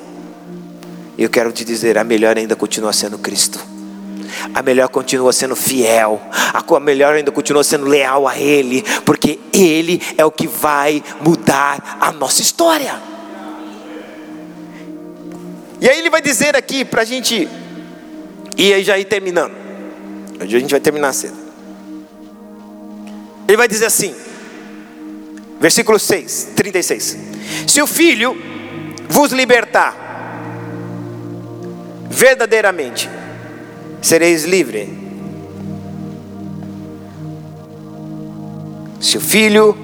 [1.17, 3.61] Eu quero te dizer, a melhor ainda continua sendo Cristo.
[4.55, 10.01] a melhor continua sendo fiel, a melhor ainda continua sendo leal a Ele, porque Ele
[10.17, 12.95] é o que vai mudar a nossa história.
[15.81, 17.49] E aí ele vai dizer aqui para a gente,
[18.57, 19.53] e aí já ir terminando,
[20.39, 21.39] a gente vai terminar cedo.
[23.51, 24.14] Ele vai dizer assim,
[25.59, 27.18] versículo 6, 36:
[27.66, 28.36] Se o filho
[29.09, 29.96] vos libertar,
[32.09, 33.11] verdadeiramente,
[34.01, 34.88] sereis livre.
[39.01, 39.76] Se o Filho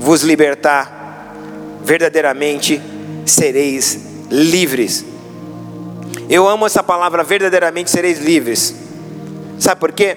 [0.00, 1.32] vos libertar,
[1.84, 2.82] verdadeiramente
[3.24, 5.04] sereis livres.
[6.28, 8.74] Eu amo essa palavra, verdadeiramente sereis livres.
[9.60, 10.16] Sabe por quê?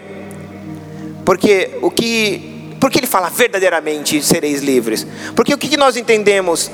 [1.24, 5.06] Porque o que, porque ele fala verdadeiramente sereis livres?
[5.36, 6.72] Porque o que nós entendemos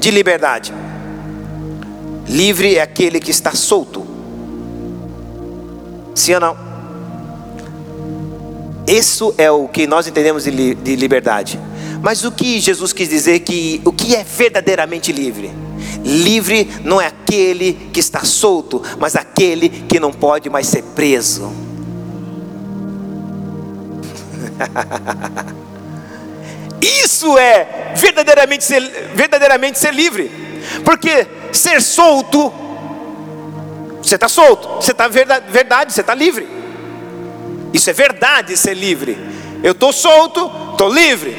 [0.00, 0.72] de liberdade?
[2.28, 4.06] Livre é aquele que está solto.
[6.14, 6.56] Sim ou não?
[8.86, 11.58] Isso é o que nós entendemos de, de liberdade.
[12.02, 15.50] Mas o que Jesus quis dizer que o que é verdadeiramente livre?
[16.04, 21.52] Livre não é aquele que está solto, mas aquele que não pode mais ser preso.
[27.04, 28.82] Isso é verdadeiramente ser,
[29.14, 30.30] verdadeiramente ser livre,
[30.84, 32.52] porque ser solto
[34.02, 36.48] você está solto, você está verdade, verdade, você está livre.
[37.72, 39.16] Isso é verdade ser livre.
[39.62, 41.36] Eu estou solto, estou livre.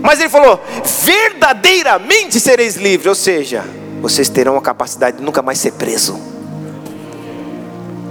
[0.00, 0.58] Mas ele falou:
[1.02, 3.64] verdadeiramente sereis livres, ou seja,
[4.00, 6.18] vocês terão a capacidade de nunca mais ser preso.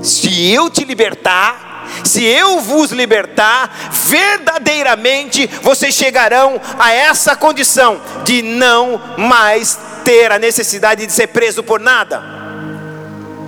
[0.04, 1.71] Se eu te libertar,
[2.04, 10.40] se eu vos libertar, verdadeiramente vocês chegarão a essa condição de não mais ter a
[10.40, 12.22] necessidade de ser preso por nada.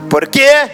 [0.10, 0.70] Por quê?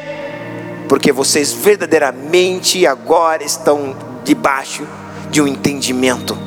[0.88, 4.86] Porque vocês verdadeiramente agora estão debaixo
[5.30, 6.38] de um entendimento.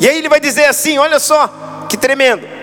[0.00, 2.53] E aí ele vai dizer assim: olha só, que tremendo.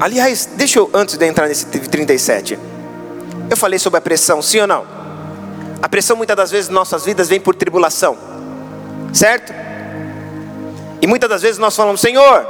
[0.00, 2.58] Aliás, deixa eu, antes de entrar nesse 37,
[3.50, 4.86] eu falei sobre a pressão, sim ou não?
[5.82, 8.16] A pressão muitas das vezes em nossas vidas vem por tribulação,
[9.12, 9.52] certo?
[11.02, 12.46] E muitas das vezes nós falamos, Senhor,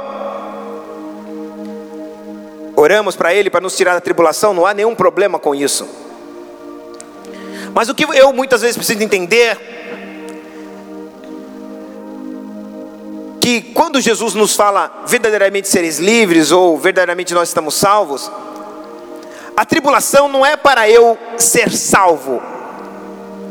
[2.73, 5.85] oramos para Ele para nos tirar da tribulação, não há nenhum problema com isso.
[7.73, 9.57] Mas o que eu muitas vezes preciso entender
[13.41, 18.31] que quando Jesus nos fala verdadeiramente seres livres ou verdadeiramente nós estamos salvos,
[19.57, 22.39] a tribulação não é para eu ser salvo,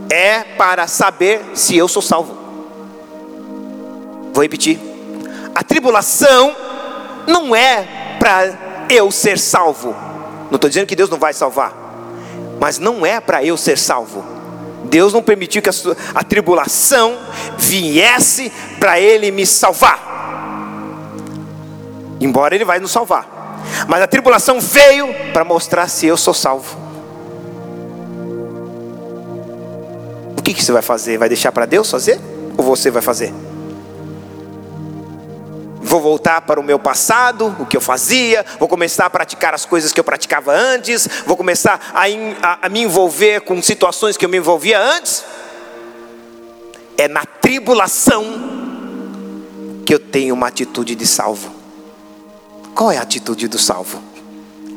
[0.09, 2.39] é para saber se eu sou salvo.
[4.33, 4.79] Vou repetir.
[5.55, 6.55] A tribulação
[7.27, 9.91] não é para eu ser salvo.
[10.51, 11.75] Não estou dizendo que Deus não vai salvar,
[12.61, 14.40] mas não é para eu ser salvo.
[14.91, 15.73] Deus não permitiu que a,
[16.15, 17.17] a tribulação
[17.57, 20.11] viesse para Ele me salvar.
[22.21, 23.41] Embora Ele vai nos salvar.
[23.89, 26.77] Mas a tribulação veio para mostrar se eu sou salvo.
[30.37, 31.17] O que, que você vai fazer?
[31.17, 32.19] Vai deixar para Deus fazer?
[32.57, 33.33] Ou você vai fazer?
[35.81, 39.65] Vou voltar para o meu passado, o que eu fazia, vou começar a praticar as
[39.65, 44.17] coisas que eu praticava antes, vou começar a, in, a, a me envolver com situações
[44.17, 45.25] que eu me envolvia antes.
[46.97, 48.25] É na tribulação
[49.87, 51.51] que eu tenho uma atitude de salvo.
[52.75, 54.03] Qual é a atitude do salvo?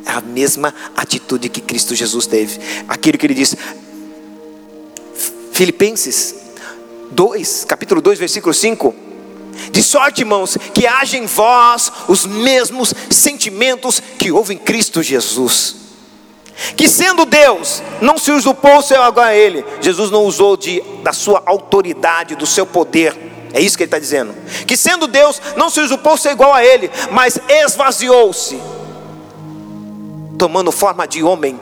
[0.06, 2.60] É a mesma atitude que Cristo Jesus teve.
[2.88, 3.58] Aquilo que ele disse,
[5.52, 6.36] Filipenses
[7.12, 9.13] 2, capítulo 2, versículo 5
[9.72, 15.76] de sorte, irmãos, que haja em vós os mesmos sentimentos que houve em Cristo Jesus.
[16.76, 19.66] Que sendo Deus, não se usurpou o seu a Ele.
[19.82, 23.34] Jesus não usou de, da sua autoridade, do seu poder.
[23.54, 24.34] É isso que ele está dizendo.
[24.66, 28.60] Que sendo Deus, não se usurpou ser igual a Ele, mas esvaziou-se,
[30.38, 31.60] tomando forma de homem.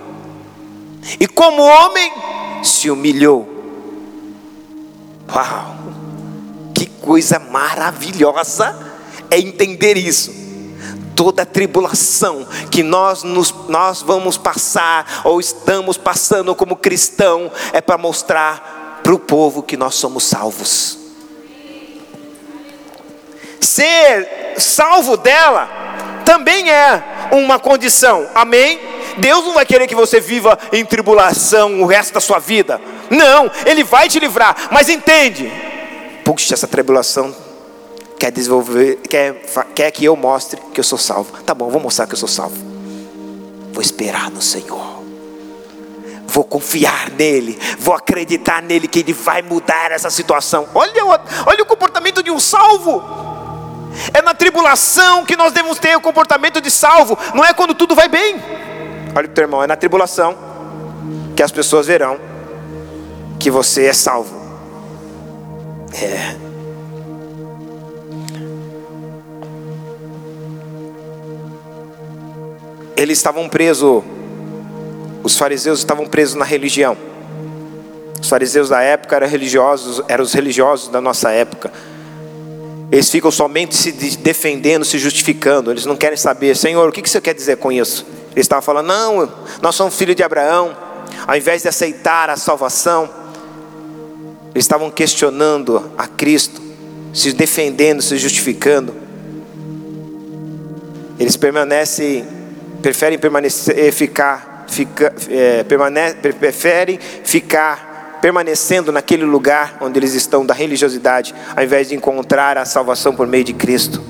[1.20, 2.12] E como homem,
[2.64, 3.50] se humilhou.
[5.34, 5.76] Uau!
[6.86, 8.76] Coisa maravilhosa
[9.30, 10.42] é entender isso.
[11.16, 17.98] Toda tribulação que nós, nos, nós vamos passar ou estamos passando como cristão é para
[17.98, 20.98] mostrar para o povo que nós somos salvos.
[23.60, 25.70] Ser salvo dela
[26.26, 28.80] também é uma condição, amém?
[29.18, 32.80] Deus não vai querer que você viva em tribulação o resto da sua vida,
[33.10, 35.52] não, Ele vai te livrar, mas entende,
[36.32, 37.36] puxa, essa tribulação
[38.18, 39.34] quer desenvolver, quer,
[39.76, 41.44] quer que eu mostre que eu sou salvo.
[41.44, 42.56] Tá bom, vou mostrar que eu sou salvo.
[43.74, 45.02] Vou esperar no Senhor.
[46.26, 50.70] Vou confiar nele, vou acreditar nele que ele vai mudar essa situação.
[50.74, 53.04] Olha, olha o comportamento de um salvo.
[54.14, 57.94] É na tribulação que nós devemos ter o comportamento de salvo, não é quando tudo
[57.94, 58.42] vai bem.
[59.14, 60.38] Olha o teu irmão, é na tribulação
[61.36, 62.18] que as pessoas verão
[63.38, 64.41] que você é salvo.
[65.94, 66.36] É.
[72.96, 74.04] Eles estavam presos,
[75.24, 76.96] os fariseus estavam presos na religião.
[78.22, 81.72] Os fariseus da época eram religiosos, eram os religiosos da nossa época.
[82.92, 85.72] Eles ficam somente se defendendo, se justificando.
[85.72, 88.06] Eles não querem saber, Senhor, o que você quer dizer com isso?
[88.34, 89.32] Eles estavam falando, não,
[89.62, 90.76] nós somos filhos de Abraão.
[91.26, 93.10] Ao invés de aceitar a salvação,
[94.54, 96.62] eles estavam questionando a Cristo,
[97.14, 98.94] se defendendo, se justificando.
[101.20, 102.26] Eles permanecem,
[102.82, 110.54] preferem permanecer, ficar, fica, é, permane, preferem ficar permanecendo naquele lugar onde eles estão da
[110.54, 114.02] religiosidade, ao invés de encontrar a salvação por meio de Cristo.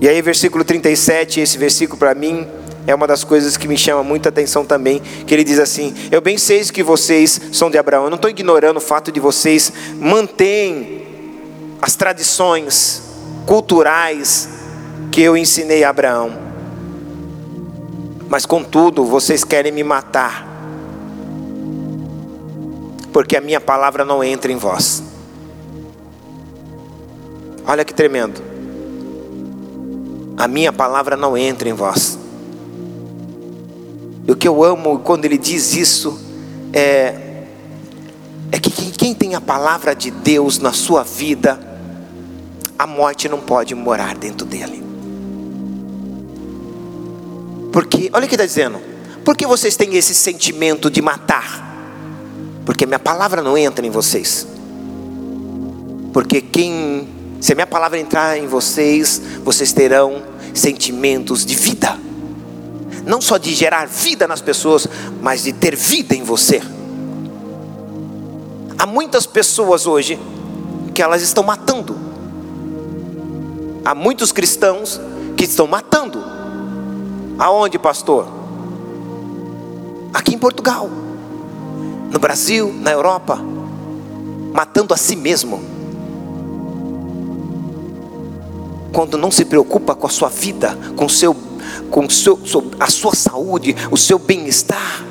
[0.00, 2.46] E aí, versículo 37, esse versículo para mim
[2.86, 6.20] é uma das coisas que me chama muita atenção também, que ele diz assim: Eu
[6.20, 8.04] bem sei que vocês são de Abraão.
[8.04, 11.06] Eu não estou ignorando o fato de vocês mantêm
[11.82, 13.02] as tradições
[13.44, 14.48] culturais
[15.10, 16.46] que eu ensinei a Abraão.
[18.28, 20.46] Mas contudo, vocês querem me matar.
[23.12, 25.02] Porque a minha palavra não entra em vós.
[27.66, 28.40] Olha que tremendo.
[30.36, 32.25] A minha palavra não entra em vós.
[34.26, 36.18] E o que eu amo quando ele diz isso
[36.72, 37.44] é,
[38.50, 41.58] é que quem, tem a palavra de Deus na sua vida,
[42.78, 44.82] a morte não pode morar dentro dele.
[47.72, 48.80] Porque, olha o que está dizendo.
[49.24, 51.64] Por que vocês têm esse sentimento de matar?
[52.64, 54.46] Porque minha palavra não entra em vocês.
[56.12, 57.08] Porque quem,
[57.40, 60.22] se a minha palavra entrar em vocês, vocês terão
[60.52, 62.06] sentimentos de vida
[63.06, 64.88] não só de gerar vida nas pessoas,
[65.22, 66.60] mas de ter vida em você.
[68.76, 70.18] Há muitas pessoas hoje
[70.92, 71.96] que elas estão matando.
[73.84, 75.00] Há muitos cristãos
[75.36, 76.20] que estão matando.
[77.38, 78.26] Aonde, pastor?
[80.12, 80.90] Aqui em Portugal,
[82.10, 83.38] no Brasil, na Europa,
[84.52, 85.62] matando a si mesmo.
[88.92, 91.36] Quando não se preocupa com a sua vida, com o seu
[91.90, 92.38] com seu,
[92.78, 95.04] a sua saúde, o seu bem-estar.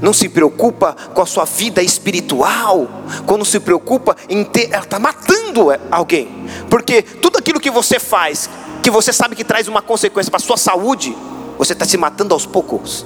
[0.00, 2.88] Não se preocupa com a sua vida espiritual.
[3.26, 6.46] Quando se preocupa em ter, ela está matando alguém.
[6.70, 8.48] Porque tudo aquilo que você faz,
[8.82, 11.16] que você sabe que traz uma consequência para a sua saúde,
[11.58, 13.04] você está se matando aos poucos.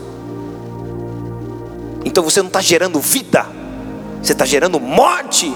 [2.05, 3.47] Então você não está gerando vida,
[4.23, 5.53] você está gerando morte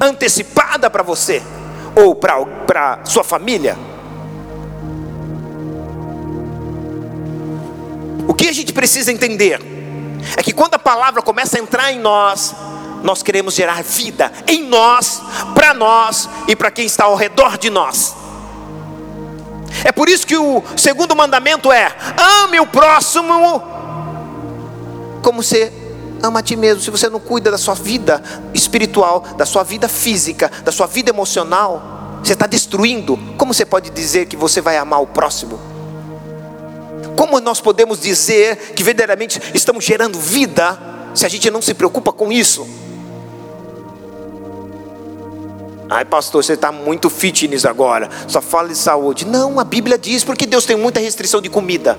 [0.00, 1.42] antecipada para você
[1.94, 3.78] ou para sua família.
[8.26, 9.60] O que a gente precisa entender
[10.36, 12.54] é que quando a palavra começa a entrar em nós,
[13.02, 15.22] nós queremos gerar vida em nós,
[15.54, 18.14] para nós e para quem está ao redor de nós.
[19.84, 21.94] É por isso que o segundo mandamento é:
[22.42, 23.76] ame o próximo
[25.26, 25.72] como você
[26.22, 26.80] ama a ti mesmo.
[26.80, 28.22] Se você não cuida da sua vida
[28.54, 33.18] espiritual, da sua vida física, da sua vida emocional, você está destruindo.
[33.36, 35.75] Como você pode dizer que você vai amar o próximo?
[37.16, 40.78] Como nós podemos dizer que verdadeiramente estamos gerando vida
[41.14, 42.66] se a gente não se preocupa com isso?
[45.88, 49.24] Ai, pastor, você está muito fitness agora, só fala de saúde.
[49.24, 51.96] Não, a Bíblia diz porque Deus tem muita restrição de comida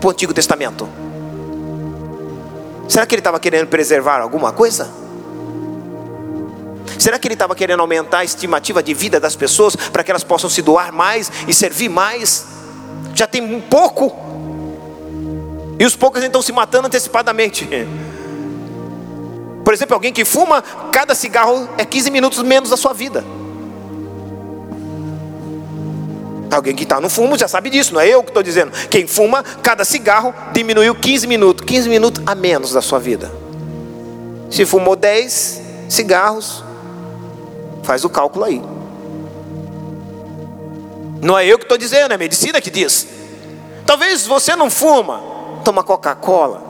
[0.00, 0.88] para o Antigo Testamento.
[2.88, 4.90] Será que ele estava querendo preservar alguma coisa?
[6.98, 10.24] Será que ele estava querendo aumentar a estimativa de vida das pessoas para que elas
[10.24, 12.44] possam se doar mais e servir mais?
[13.14, 14.29] Já tem um pouco.
[15.80, 17.66] E os poucos estão se matando antecipadamente.
[19.64, 20.60] Por exemplo, alguém que fuma,
[20.92, 23.24] cada cigarro é 15 minutos menos da sua vida.
[26.50, 28.72] Alguém que está no fumo já sabe disso, não é eu que estou dizendo.
[28.90, 33.32] Quem fuma, cada cigarro diminuiu 15 minutos, 15 minutos a menos da sua vida.
[34.50, 36.62] Se fumou 10 cigarros,
[37.82, 38.60] faz o cálculo aí.
[41.22, 43.06] Não é eu que estou dizendo, é a medicina que diz.
[43.86, 45.29] Talvez você não fuma,
[45.60, 46.62] toma Coca-Cola.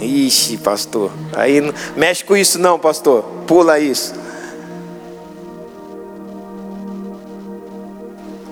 [0.00, 1.10] Ixi, pastor.
[1.34, 1.60] Aí
[1.96, 3.22] mexe com isso não, pastor.
[3.46, 4.14] Pula isso.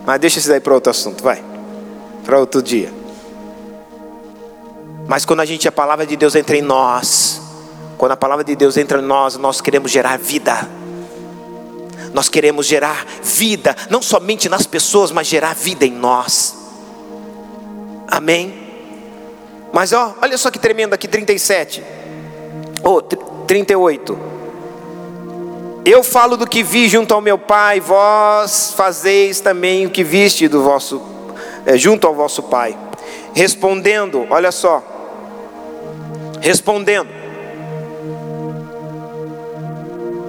[0.07, 1.43] Mas deixa isso daí para outro assunto, vai.
[2.25, 2.93] Para outro dia.
[5.07, 7.41] Mas quando a gente a palavra de Deus entra em nós,
[7.99, 10.69] quando a palavra de Deus entra em nós, nós queremos gerar vida.
[12.13, 16.57] Nós queremos gerar vida, não somente nas pessoas, mas gerar vida em nós.
[18.09, 18.60] Amém?
[19.73, 21.83] Mas ó, olha só que tremendo aqui, 37.
[22.83, 24.19] Ou oh, 38.
[25.85, 30.47] Eu falo do que vi junto ao meu pai, vós fazeis também o que viste
[30.47, 31.01] do vosso
[31.65, 32.77] é, junto ao vosso pai.
[33.35, 34.83] Respondendo, olha só.
[36.41, 37.09] Respondendo.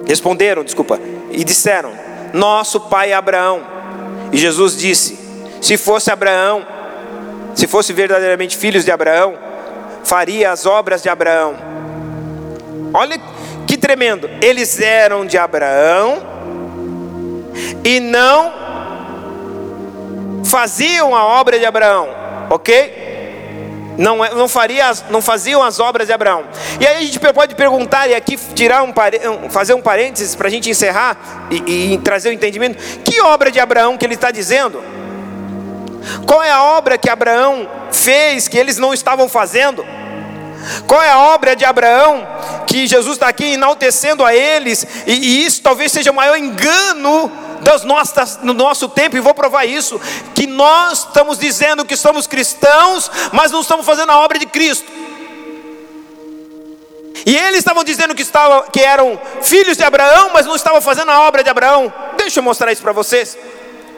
[0.06, 1.92] Responderam, desculpa, e disseram:
[2.32, 3.62] Nosso pai Abraão.
[4.32, 5.18] E Jesus disse:
[5.60, 6.66] Se fosse Abraão,
[7.54, 9.34] se fosse verdadeiramente filhos de Abraão,
[10.04, 11.56] faria as obras de Abraão.
[12.92, 13.20] Olha
[13.66, 14.28] que tremendo.
[14.40, 16.22] Eles eram de Abraão
[17.84, 18.52] e não
[20.44, 22.08] faziam a obra de Abraão,
[22.50, 23.02] ok?
[23.98, 26.44] Não, é, não, faria, não faziam as obras de Abraão.
[26.80, 28.92] E aí a gente pode perguntar e aqui tirar um,
[29.50, 31.16] fazer um parênteses para a gente encerrar
[31.50, 32.76] e, e trazer o entendimento.
[33.02, 34.82] Que obra de Abraão que ele está dizendo?
[36.26, 39.84] Qual é a obra que Abraão fez que eles não estavam fazendo?
[40.86, 42.26] Qual é a obra de Abraão
[42.66, 44.86] que Jesus está aqui enaltecendo a eles?
[45.06, 47.30] E, e isso talvez seja o maior engano
[47.60, 50.00] das nossas, no nosso tempo, e vou provar isso:
[50.34, 54.90] que nós estamos dizendo que somos cristãos, mas não estamos fazendo a obra de Cristo.
[57.24, 61.10] E eles estavam dizendo que, estavam, que eram filhos de Abraão, mas não estavam fazendo
[61.10, 61.92] a obra de Abraão.
[62.16, 63.36] Deixa eu mostrar isso para vocês.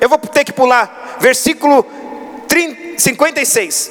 [0.04, 1.16] Eu vou ter que pular.
[1.18, 1.82] Versículo
[2.46, 3.90] 30, 56.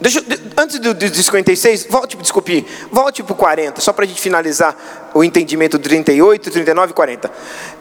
[0.00, 0.24] Deixa,
[0.56, 5.10] antes do, do 56, volte, desculpe, volte para o 40, só para a gente finalizar
[5.12, 7.32] o entendimento do 38, 39 e 40.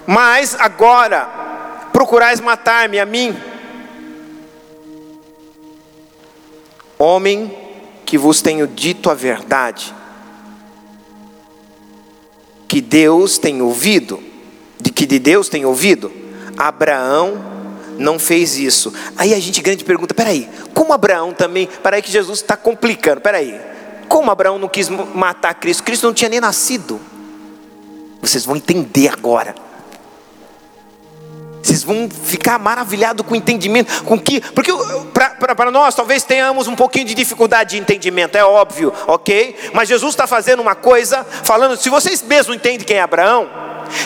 [0.08, 1.26] Mas agora,
[1.94, 3.40] procurais matar-me a mim,
[6.98, 7.56] homem
[8.04, 9.94] que vos tenho dito a verdade,
[12.78, 14.22] que Deus tem ouvido,
[14.80, 16.12] de que de Deus tem ouvido,
[16.56, 17.44] Abraão
[17.98, 18.94] não fez isso.
[19.18, 21.68] Aí a gente grande pergunta: peraí, como Abraão também?
[21.82, 23.20] Peraí, que Jesus está complicando.
[23.20, 23.60] Peraí,
[24.08, 25.82] como Abraão não quis matar Cristo?
[25.82, 27.02] Cristo não tinha nem nascido.
[28.22, 29.56] Vocês vão entender agora.
[31.64, 34.67] Vocês vão ficar maravilhados com o entendimento, com que, porque
[35.40, 39.56] para nós talvez tenhamos um pouquinho de dificuldade de entendimento, é óbvio, ok?
[39.74, 43.50] Mas Jesus está fazendo uma coisa, falando, se vocês mesmo entendem quem é Abraão,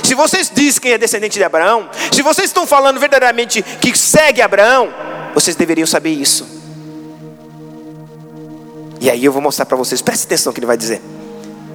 [0.04, 4.42] se vocês dizem que é descendente de Abraão, se vocês estão falando verdadeiramente que segue
[4.42, 4.94] Abraão,
[5.34, 6.48] vocês deveriam saber isso.
[9.00, 11.02] E aí eu vou mostrar para vocês, preste atenção no que ele vai dizer.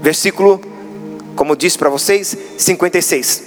[0.00, 0.60] Versículo,
[1.34, 3.42] como disse para vocês, 56.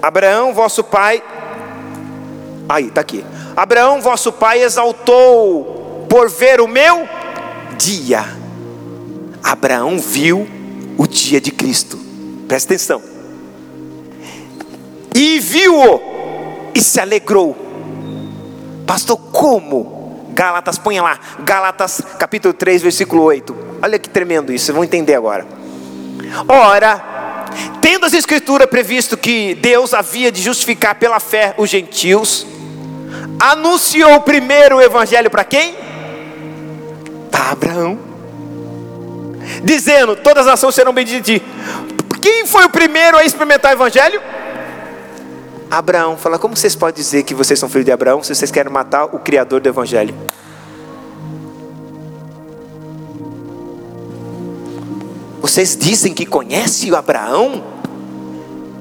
[0.00, 1.22] Abraão, vosso pai,
[2.68, 3.24] aí, está aqui.
[3.56, 7.08] Abraão, vosso pai, exaltou por ver o meu
[7.76, 8.24] dia.
[9.42, 10.46] Abraão viu
[10.96, 11.98] o dia de Cristo.
[12.48, 13.02] Presta atenção.
[15.14, 16.00] E viu-o
[16.74, 17.56] e se alegrou.
[18.86, 20.30] Pastor, como?
[20.34, 21.18] Gálatas, ponha lá.
[21.40, 23.56] Gálatas capítulo 3, versículo 8.
[23.82, 25.46] Olha que tremendo isso, vocês vão entender agora.
[26.48, 27.46] Ora,
[27.80, 32.46] tendo as escrituras previsto que Deus havia de justificar pela fé os gentios,
[33.42, 35.74] anunciou primeiro o evangelho para quem?
[37.28, 37.98] Para Abraão.
[39.64, 41.46] Dizendo: Todas as nações serão benditas de ti.
[42.20, 44.22] Quem foi o primeiro a experimentar o evangelho?
[45.68, 46.16] Abraão.
[46.16, 49.06] Fala, como vocês podem dizer que vocês são filhos de Abraão se vocês querem matar
[49.06, 50.14] o criador do evangelho?
[55.40, 57.64] Vocês dizem que conhecem o Abraão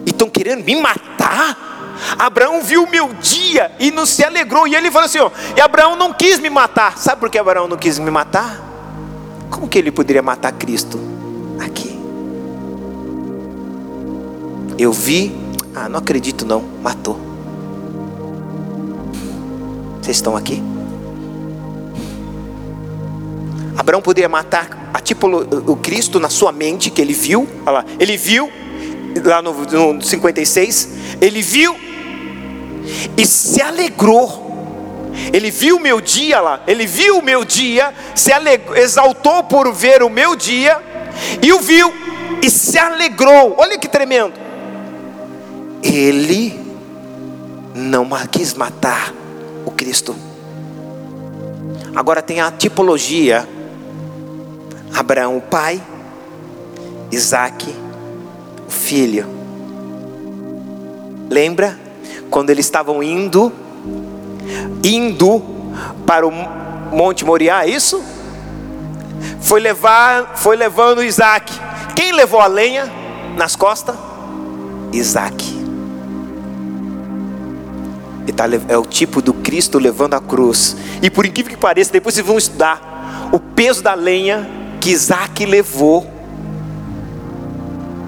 [0.05, 1.80] e estão querendo me matar?
[2.17, 4.67] Abraão viu o meu dia e não se alegrou.
[4.67, 6.97] E ele falou assim: ó, e Abraão não quis me matar.
[6.97, 8.69] Sabe por que Abraão não quis me matar?
[9.49, 10.99] Como que ele poderia matar Cristo?
[11.59, 11.99] Aqui.
[14.77, 15.35] Eu vi,
[15.75, 17.19] ah, não acredito não, matou.
[20.01, 20.63] Vocês estão aqui?
[23.77, 27.85] Abraão poderia matar a tipolo, o Cristo na sua mente, que ele viu, olha lá,
[27.99, 28.51] ele viu,
[29.23, 29.53] lá no,
[29.93, 30.89] no 56,
[31.21, 31.75] ele viu
[33.17, 34.49] e se alegrou.
[35.33, 39.73] Ele viu o meu dia lá, ele viu o meu dia, se alegrou, exaltou por
[39.73, 40.77] ver o meu dia,
[41.41, 41.93] e o viu
[42.41, 43.55] e se alegrou.
[43.57, 44.51] Olha que tremendo
[45.83, 46.59] ele
[47.73, 49.13] não quis matar
[49.65, 50.15] o Cristo.
[51.95, 53.47] Agora tem a tipologia:
[54.93, 55.81] Abraão, o pai,
[57.11, 57.67] Isaac,
[58.67, 59.25] o filho.
[61.29, 61.79] Lembra
[62.31, 63.51] quando eles estavam indo,
[64.83, 65.43] indo
[66.07, 68.01] para o Monte Moriá, é isso?
[69.41, 71.53] Foi levar, foi levando Isaac.
[71.93, 72.89] Quem levou a lenha
[73.37, 73.95] nas costas?
[74.93, 75.61] Isaac.
[78.33, 80.77] Tá, é o tipo do Cristo levando a cruz.
[81.01, 85.45] E por incrível que pareça, depois vocês vão estudar o peso da lenha que Isaac
[85.45, 86.09] levou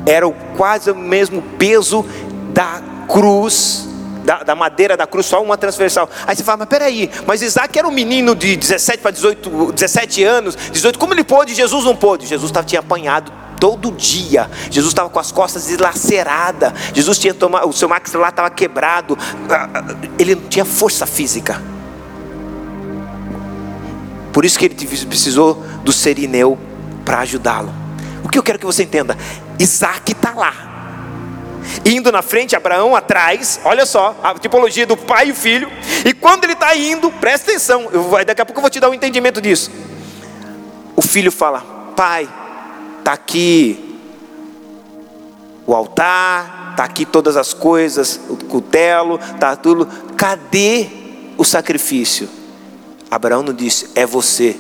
[0.06, 2.06] era quase o mesmo peso
[2.54, 3.88] da cruz,
[4.24, 6.10] da, da, madeira da cruz, só uma transversal.
[6.26, 10.24] Aí você fala, mas peraí, mas Isaac era um menino de 17 para 18, 17
[10.24, 11.54] anos, 18, como ele pôde?
[11.54, 12.26] Jesus não pôde.
[12.26, 14.50] Jesus tinha apanhado todo dia.
[14.70, 16.74] Jesus estava com as costas dilaceradas.
[16.94, 19.18] Jesus tinha tomado, o seu maxilar estava quebrado.
[19.50, 21.62] Ah, ah, ele não tinha força física.
[24.32, 26.58] Por isso que ele precisou do serineu
[27.06, 27.74] para ajudá-lo.
[28.24, 29.18] O que eu quero que você entenda?
[29.60, 30.73] Isaac está lá.
[31.86, 35.72] Indo na frente, Abraão atrás, olha só, a tipologia do pai e o filho.
[36.06, 38.90] E quando ele está indo, presta atenção, eu, daqui a pouco eu vou te dar
[38.90, 39.72] um entendimento disso.
[40.96, 41.62] O filho fala:
[41.96, 42.28] Pai,
[43.00, 43.98] está aqui
[45.66, 49.88] o altar, está aqui todas as coisas, o cutelo, está tudo.
[50.18, 50.88] Cadê
[51.38, 52.30] o sacrifício?
[53.10, 54.58] Abraão não disse: É você.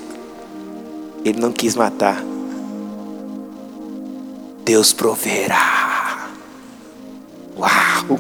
[1.26, 2.22] Ele não quis matar.
[4.66, 6.03] Deus proverá.
[7.64, 8.20] Uau!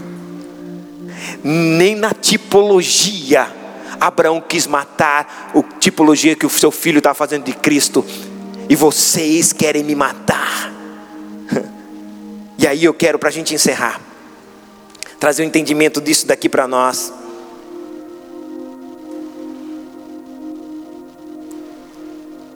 [1.43, 3.63] Nem na tipologia
[3.99, 8.05] Abraão quis matar a tipologia que o seu filho está fazendo de Cristo.
[8.69, 10.71] E vocês querem me matar.
[12.55, 13.99] E aí eu quero, para a gente encerrar,
[15.19, 17.11] trazer o um entendimento disso daqui para nós.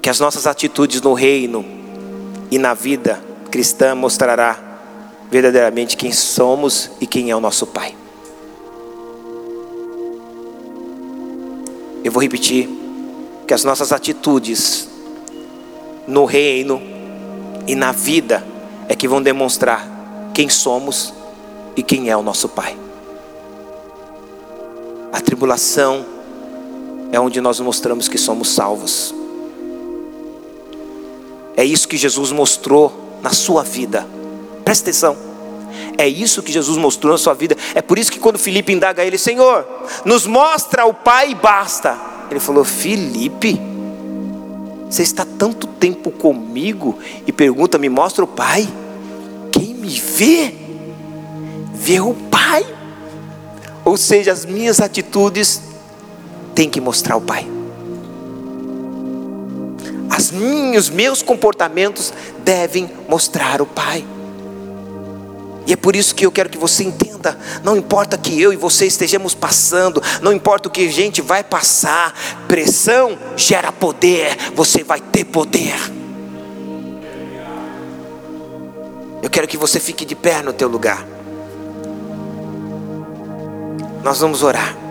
[0.02, 1.66] Que as nossas atitudes no reino
[2.50, 3.22] e na vida
[3.52, 4.67] cristã mostrará
[5.30, 7.96] verdadeiramente quem somos e quem é o nosso Pai.
[12.04, 12.70] Eu vou repetir
[13.46, 14.88] que as nossas atitudes
[16.08, 16.82] no reino
[17.68, 18.46] e na vida
[18.88, 19.86] é que vão demonstrar
[20.34, 21.14] quem somos
[21.76, 22.78] e quem é o nosso Pai.
[25.12, 26.06] A tribulação
[27.12, 29.14] é onde nós mostramos que somos salvos.
[31.56, 34.08] É isso que Jesus mostrou na sua vida.
[34.68, 35.16] Presta atenção.
[35.98, 37.56] É isso que Jesus mostrou na sua vida.
[37.74, 39.66] É por isso que quando Felipe indaga ele, Senhor,
[40.04, 41.98] nos mostra o Pai e basta.
[42.30, 43.58] Ele falou, Felipe,
[44.90, 48.68] você está tanto tempo comigo e pergunta, me mostra o Pai?
[49.54, 50.54] Quem me vê,
[51.74, 52.66] vê o Pai.
[53.86, 55.62] Ou seja, as minhas atitudes
[56.54, 57.48] têm que mostrar o Pai
[60.10, 62.12] as minhas, os meus comportamentos
[62.44, 64.04] devem mostrar o Pai.
[65.68, 68.56] E é por isso que eu quero que você entenda: não importa que eu e
[68.56, 72.14] você estejamos passando, não importa o que a gente vai passar,
[72.48, 75.76] pressão gera poder, você vai ter poder.
[79.22, 81.06] Eu quero que você fique de pé no teu lugar.
[84.02, 84.87] Nós vamos orar.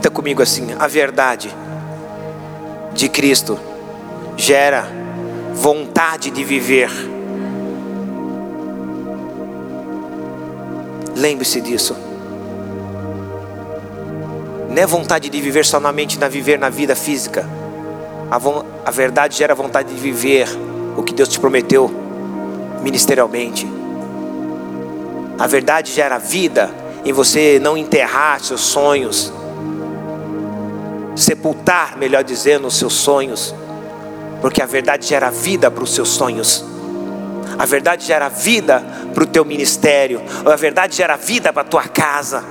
[0.00, 1.54] Repita comigo assim: a verdade
[2.94, 3.60] de Cristo
[4.34, 4.88] gera
[5.52, 6.88] vontade de viver.
[11.14, 11.94] Lembre-se disso.
[14.70, 17.46] Não é vontade de viver só na mente, na viver na vida física.
[18.30, 18.40] A,
[18.88, 20.48] a verdade gera vontade de viver
[20.96, 21.90] o que Deus te prometeu
[22.82, 23.68] ministerialmente.
[25.38, 26.70] A verdade gera vida
[27.04, 29.30] em você não enterrar seus sonhos,
[31.20, 33.54] sepultar, melhor dizendo, os seus sonhos,
[34.40, 36.64] porque a verdade gera vida para os seus sonhos.
[37.58, 40.22] A verdade gera vida para o teu ministério.
[40.46, 42.42] A verdade gera vida para a tua casa.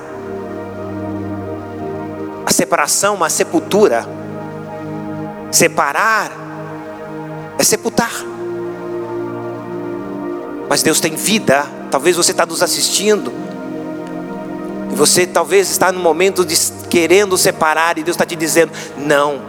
[2.46, 4.06] A separação, uma sepultura.
[5.50, 6.30] Separar
[7.58, 8.12] é sepultar.
[10.68, 11.66] Mas Deus tem vida.
[11.90, 13.49] Talvez você está nos assistindo
[14.90, 16.56] e você talvez está no momento de
[16.88, 19.40] querendo separar e Deus está te dizendo: não,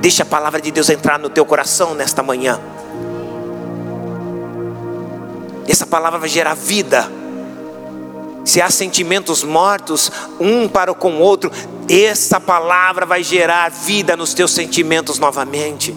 [0.00, 2.60] deixa a palavra de Deus entrar no teu coração nesta manhã.
[5.66, 7.10] Essa palavra vai gerar vida.
[8.44, 11.50] Se há sentimentos mortos um para com o outro,
[11.88, 15.96] essa palavra vai gerar vida nos teus sentimentos novamente.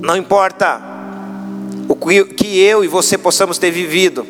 [0.00, 0.80] Não importa
[1.90, 4.26] o que eu e você possamos ter vivido,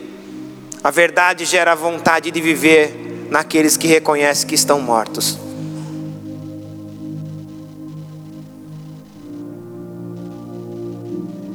[0.82, 5.38] A verdade gera vontade de viver naqueles que reconhecem que estão mortos.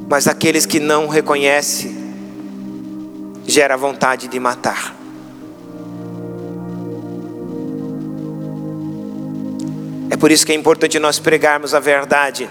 [0.08, 1.92] Mas aqueles que não reconhecem,
[3.44, 4.94] gera vontade de matar.
[10.08, 12.48] É por isso que é importante nós pregarmos a verdade,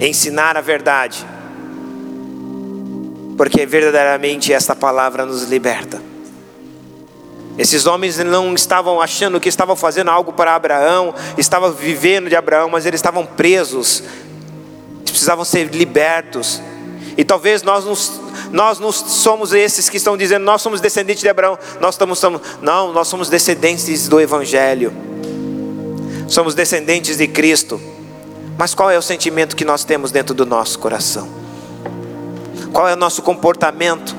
[0.00, 1.24] ensinar a verdade,
[3.36, 6.00] porque verdadeiramente esta palavra nos liberta.
[7.56, 12.68] Esses homens não estavam achando que estavam fazendo algo para Abraão, estavam vivendo de Abraão,
[12.68, 14.02] mas eles estavam presos,
[15.04, 16.60] precisavam ser libertos.
[17.16, 18.20] E talvez nós, nos,
[18.50, 22.40] nós não somos esses que estão dizendo, nós somos descendentes de Abraão, nós estamos, somos,
[22.60, 24.92] não, nós somos descendentes do Evangelho,
[26.28, 27.80] somos descendentes de Cristo.
[28.58, 31.43] Mas qual é o sentimento que nós temos dentro do nosso coração?
[32.74, 34.16] Qual é o nosso comportamento?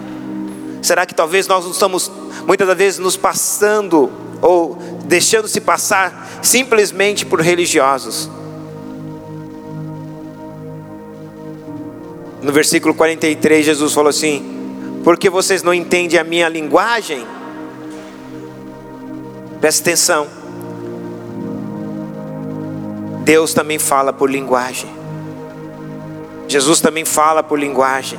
[0.82, 2.10] Será que talvez nós não estamos
[2.48, 4.10] muitas das vezes nos passando
[4.42, 8.30] ou deixando-se passar simplesmente por religiosos?
[12.42, 17.28] No versículo 43, Jesus falou assim: Porque vocês não entendem a minha linguagem?
[19.60, 20.28] Presta atenção.
[23.26, 24.90] Deus também fala por linguagem.
[26.48, 28.18] Jesus também fala por linguagem.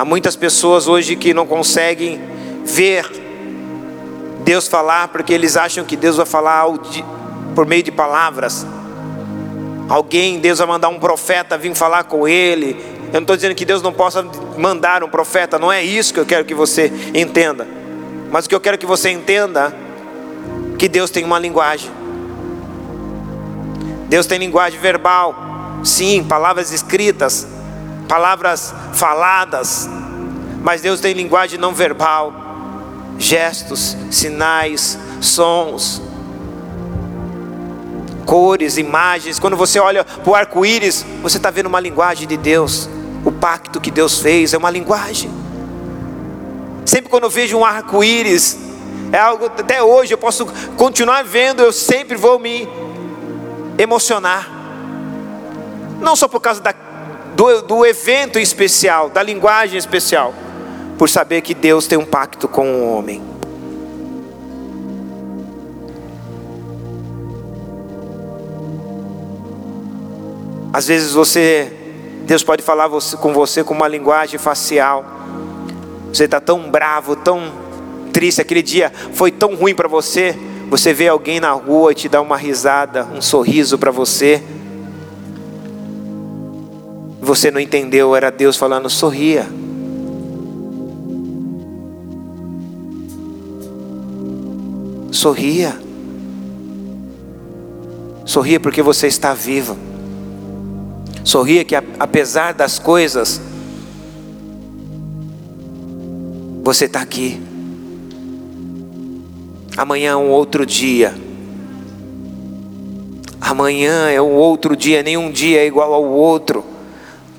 [0.00, 2.18] Há muitas pessoas hoje que não conseguem
[2.64, 3.04] ver
[4.42, 6.64] Deus falar porque eles acham que Deus vai falar
[7.54, 8.66] por meio de palavras.
[9.90, 12.82] Alguém, Deus vai mandar um profeta vir falar com ele.
[13.08, 14.26] Eu não estou dizendo que Deus não possa
[14.56, 17.68] mandar um profeta, não é isso que eu quero que você entenda.
[18.32, 19.76] Mas o que eu quero que você entenda
[20.78, 21.90] que Deus tem uma linguagem.
[24.08, 25.34] Deus tem linguagem verbal,
[25.84, 27.46] sim, palavras escritas,
[28.10, 29.88] palavras faladas,
[30.64, 32.34] mas Deus tem linguagem não verbal,
[33.16, 36.02] gestos, sinais, sons
[38.26, 39.38] cores, imagens.
[39.38, 42.88] Quando você olha para o arco-íris, você está vendo uma linguagem de Deus.
[43.24, 45.30] O pacto que Deus fez é uma linguagem.
[46.84, 48.58] Sempre quando eu vejo um arco-íris,
[49.12, 50.46] é algo até hoje eu posso
[50.76, 52.68] continuar vendo, eu sempre vou me
[53.78, 54.48] emocionar.
[56.00, 56.72] Não só por causa da,
[57.40, 60.34] do, do evento especial, da linguagem especial,
[60.98, 63.22] por saber que Deus tem um pacto com o homem.
[70.70, 71.72] Às vezes você,
[72.26, 75.02] Deus pode falar com você com uma linguagem facial.
[76.12, 77.50] Você está tão bravo, tão
[78.12, 80.38] triste, aquele dia foi tão ruim para você.
[80.68, 84.42] Você vê alguém na rua e te dá uma risada, um sorriso para você.
[87.30, 89.46] Você não entendeu, era Deus falando, sorria.
[95.12, 95.80] Sorria.
[98.24, 99.78] Sorria porque você está vivo.
[101.22, 103.40] Sorria que apesar das coisas,
[106.64, 107.40] você está aqui.
[109.76, 111.14] Amanhã é um outro dia.
[113.40, 116.79] Amanhã é um outro dia, nenhum dia é igual ao outro.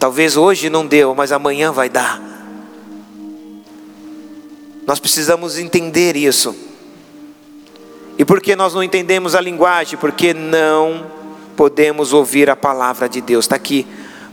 [0.02, 2.20] Talvez hoje não deu, mas amanhã vai dar.
[4.88, 6.56] Nós precisamos entender isso.
[8.18, 10.00] E por que nós não entendemos a linguagem?
[10.00, 11.06] Porque não
[11.56, 13.46] podemos ouvir a palavra de Deus.
[13.46, 13.86] Está aqui.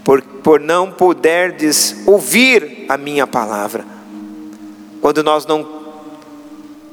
[0.03, 3.85] Por, por não poderdes ouvir a minha palavra.
[5.03, 5.69] Quando nós não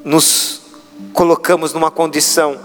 [0.04, 0.60] nos
[1.14, 2.60] colocamos numa condição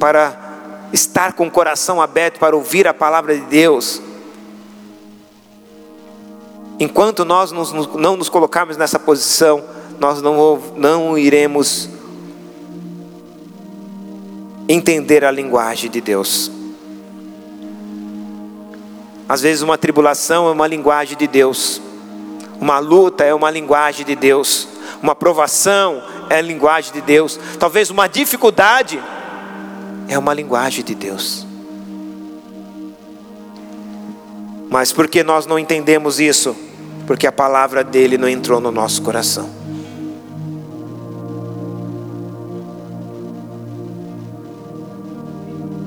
[0.00, 4.02] para estar com o coração aberto para ouvir a palavra de Deus,
[6.78, 9.64] enquanto nós não nos colocarmos nessa posição,
[9.98, 11.88] nós não, não iremos
[14.68, 16.50] entender a linguagem de Deus.
[19.28, 21.80] Às vezes, uma tribulação é uma linguagem de Deus,
[22.60, 24.68] uma luta é uma linguagem de Deus,
[25.02, 29.02] uma provação é a linguagem de Deus, talvez uma dificuldade
[30.08, 31.46] é uma linguagem de Deus.
[34.70, 36.54] Mas por que nós não entendemos isso?
[37.06, 39.48] Porque a palavra dele não entrou no nosso coração.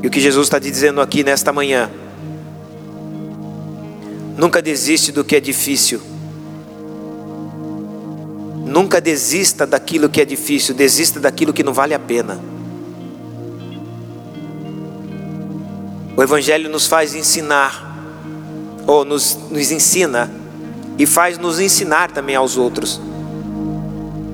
[0.01, 1.89] E o que Jesus está dizendo aqui nesta manhã?
[4.37, 6.01] Nunca desiste do que é difícil.
[8.65, 12.39] Nunca desista daquilo que é difícil, desista daquilo que não vale a pena.
[16.15, 17.97] O Evangelho nos faz ensinar,
[18.85, 20.31] ou nos, nos ensina,
[20.99, 23.01] e faz nos ensinar também aos outros.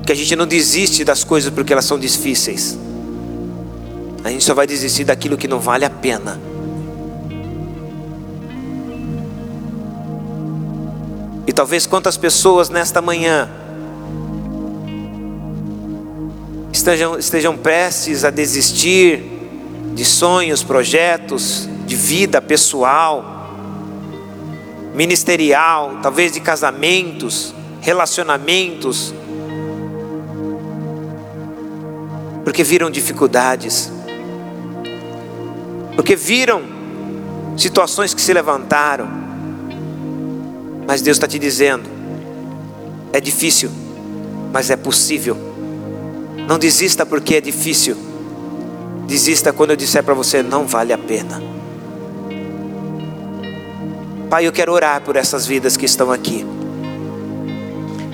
[0.03, 2.77] que a gente não desiste das coisas porque elas são difíceis.
[4.23, 6.39] A gente só vai desistir daquilo que não vale a pena.
[11.47, 13.49] E talvez quantas pessoas nesta manhã
[16.71, 19.23] estejam, estejam prestes a desistir
[19.95, 23.34] de sonhos, projetos, de vida pessoal,
[24.95, 29.13] ministerial, talvez de casamentos, relacionamentos,
[32.45, 33.91] porque viram dificuldades,
[35.95, 36.63] porque viram
[37.57, 39.07] situações que se levantaram,
[40.87, 41.89] mas Deus está te dizendo:
[43.11, 43.69] é difícil,
[44.53, 45.37] mas é possível.
[46.47, 47.97] Não desista porque é difícil,
[49.05, 51.64] desista quando eu disser para você: não vale a pena.
[54.35, 56.45] Pai, eu quero orar por essas vidas que estão aqui.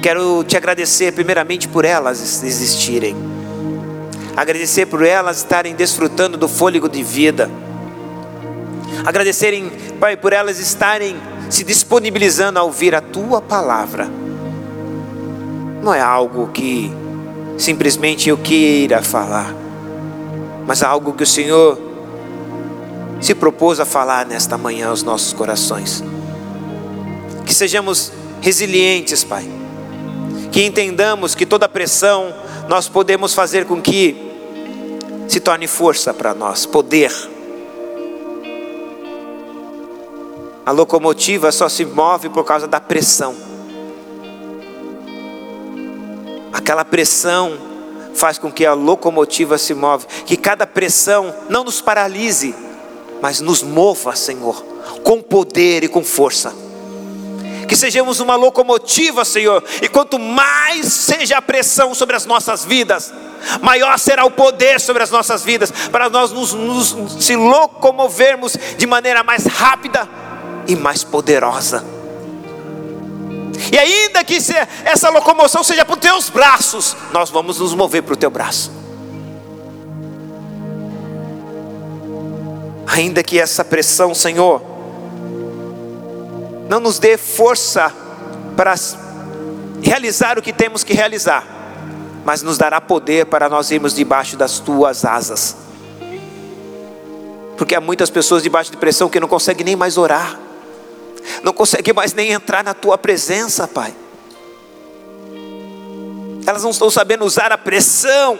[0.03, 3.15] Quero te agradecer, primeiramente, por elas existirem
[4.37, 7.49] agradecer por elas estarem desfrutando do fôlego de vida,
[9.03, 11.19] agradecerem, Pai, por elas estarem
[11.49, 14.07] se disponibilizando a ouvir a tua palavra.
[15.81, 16.93] Não é algo que
[17.57, 19.55] simplesmente eu queira falar,
[20.67, 21.90] mas é algo que o Senhor
[23.21, 26.03] se propôs a falar nesta manhã aos nossos corações.
[27.45, 28.11] Que sejamos
[28.41, 29.47] resilientes, Pai.
[30.51, 32.33] Que entendamos que toda pressão,
[32.67, 34.31] nós podemos fazer com que
[35.27, 37.11] se torne força para nós, poder.
[40.65, 43.35] A locomotiva só se move por causa da pressão.
[46.51, 47.57] Aquela pressão
[48.13, 52.53] faz com que a locomotiva se move, que cada pressão não nos paralise,
[53.21, 54.63] mas nos mova, Senhor,
[55.03, 56.53] com poder e com força
[57.71, 63.13] que sejamos uma locomotiva, Senhor, e quanto mais seja a pressão sobre as nossas vidas,
[63.61, 68.85] maior será o poder sobre as nossas vidas, para nós nos, nos se locomovermos de
[68.85, 70.05] maneira mais rápida
[70.67, 71.85] e mais poderosa.
[73.71, 74.37] E ainda que
[74.83, 78.80] essa locomoção seja para os teus braços, nós vamos nos mover para o teu braço.
[82.87, 84.61] Ainda que essa pressão, Senhor,
[86.67, 87.91] não nos dê força
[88.55, 88.75] para
[89.81, 91.45] realizar o que temos que realizar,
[92.23, 95.55] mas nos dará poder para nós irmos debaixo das tuas asas.
[97.57, 100.39] Porque há muitas pessoas debaixo de pressão que não conseguem nem mais orar,
[101.43, 103.93] não conseguem mais nem entrar na tua presença, Pai.
[106.45, 108.39] Elas não estão sabendo usar a pressão,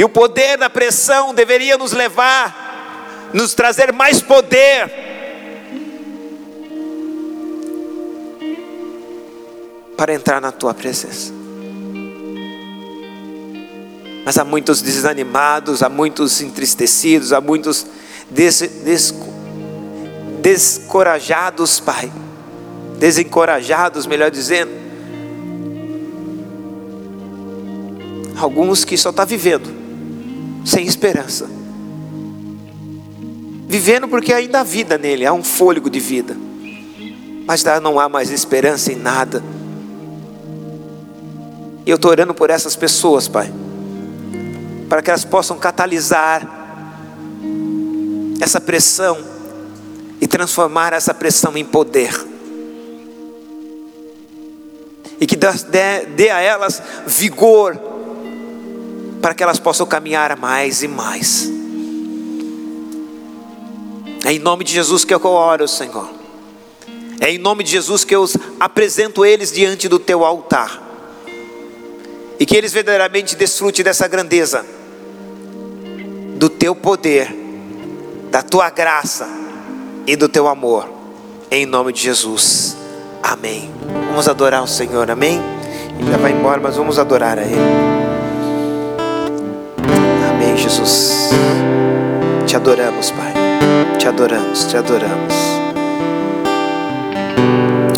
[0.00, 2.69] e o poder da pressão deveria nos levar,
[3.32, 4.90] nos trazer mais poder
[9.96, 11.32] para entrar na tua presença.
[14.24, 17.86] Mas há muitos desanimados, há muitos entristecidos, há muitos
[18.30, 19.14] des, des,
[20.40, 22.10] descorajados, Pai.
[22.98, 24.70] Desencorajados, melhor dizendo.
[28.36, 29.68] Alguns que só estão tá vivendo,
[30.64, 31.48] sem esperança.
[33.70, 36.36] Vivendo porque ainda há vida nele, há um fôlego de vida.
[37.46, 39.42] Mas não há mais esperança em nada
[41.90, 43.52] e eu estou orando por essas pessoas, Pai,
[44.88, 46.48] para que elas possam catalisar
[48.40, 49.18] essa pressão
[50.20, 52.12] e transformar essa pressão em poder.
[55.20, 57.76] E que dê, dê a elas vigor
[59.20, 61.59] para que elas possam caminhar mais e mais.
[64.30, 66.08] É em nome de Jesus que eu oro, Senhor.
[67.20, 68.24] É em nome de Jesus que eu
[68.60, 70.80] apresento eles diante do teu altar
[72.38, 74.64] e que eles verdadeiramente desfrutem dessa grandeza,
[76.36, 77.34] do teu poder,
[78.30, 79.28] da tua graça
[80.06, 80.88] e do teu amor,
[81.50, 82.76] em nome de Jesus,
[83.20, 83.68] amém.
[84.10, 85.40] Vamos adorar o Senhor, amém?
[85.98, 87.56] Ele vai embora, mas vamos adorar a Ele,
[90.30, 91.30] amém, Jesus.
[92.46, 93.39] Te adoramos, Pai,
[94.00, 95.34] te adoramos, te adoramos.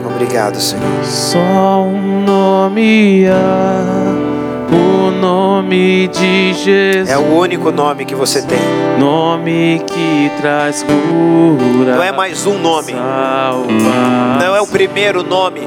[0.05, 1.05] Obrigado, Senhor.
[1.05, 4.32] Só um nome há
[4.72, 8.59] o nome de Jesus é o único nome que você tem.
[8.98, 11.94] Nome que traz cura.
[11.94, 12.92] Não é mais um nome.
[12.92, 13.66] Salvação.
[14.40, 15.61] Não é o primeiro nome.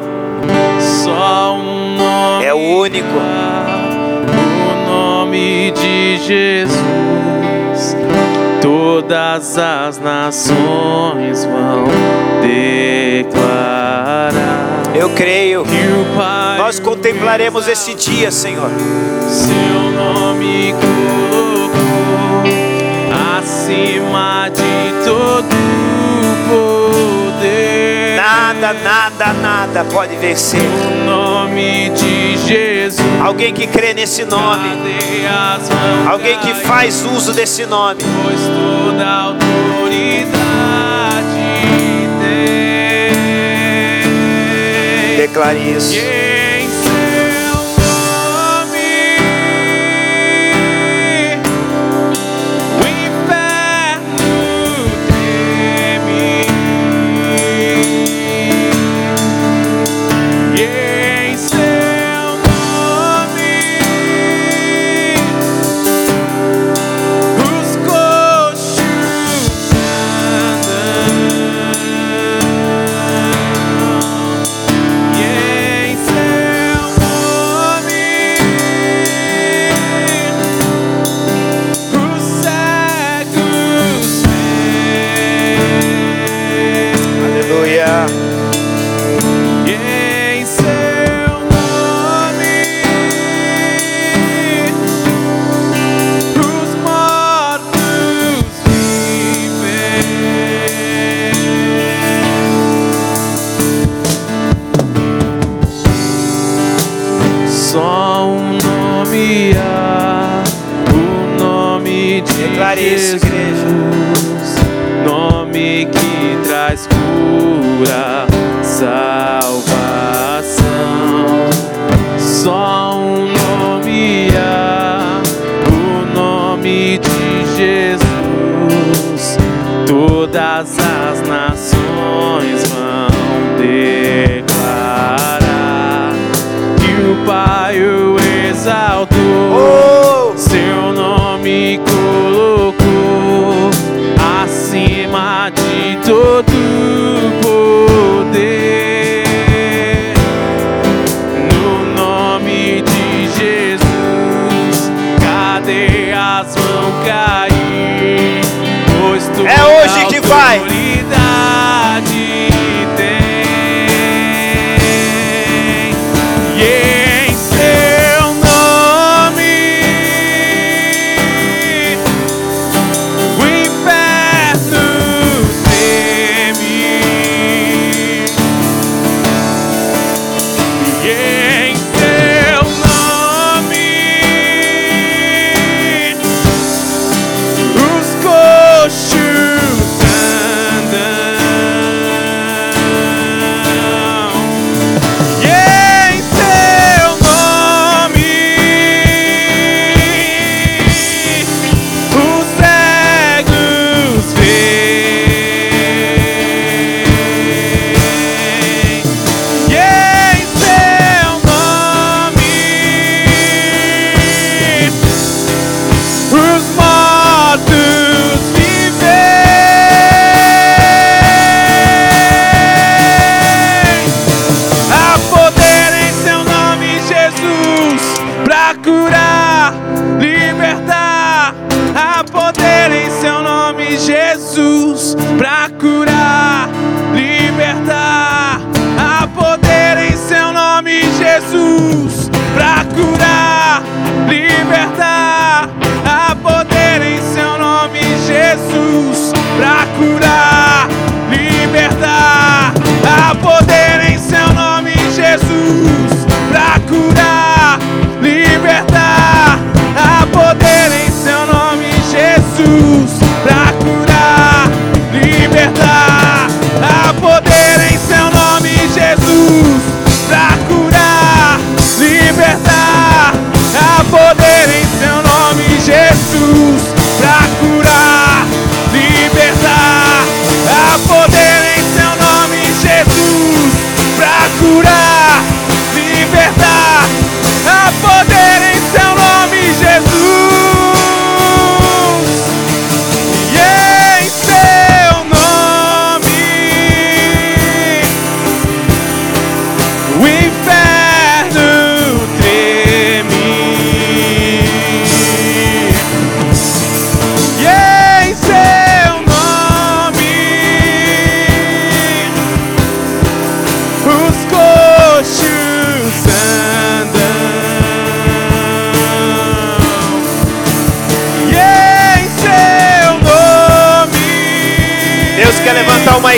[0.79, 2.45] Só um nome.
[2.45, 3.07] É o único.
[4.67, 6.75] O nome de Jesus
[8.65, 11.85] todas as nações vão
[13.21, 14.33] declarar.
[14.95, 15.63] Eu creio.
[15.63, 18.71] Que o Pai Nós contemplaremos esse dia, Senhor.
[19.29, 21.75] Seu nome colocou
[23.37, 25.45] acima de todo
[26.49, 26.74] povo
[28.65, 30.59] nada, nada, nada pode vencer.
[30.59, 33.05] O nome de Jesus.
[33.23, 34.69] Alguém que crê nesse nome.
[36.09, 38.01] Alguém que faz uso desse nome.
[38.23, 40.31] Pois toda autoridade
[42.21, 43.11] tem.
[45.17, 45.93] Declare isso.
[45.93, 46.24] Yeah.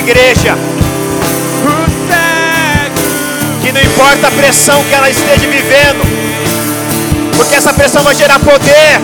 [0.01, 0.55] Cego.
[3.61, 6.01] que não importa a pressão que ela esteja vivendo,
[7.35, 9.01] porque essa pressão vai gerar poder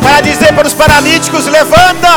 [0.00, 2.12] para dizer para os paralíticos: levanta,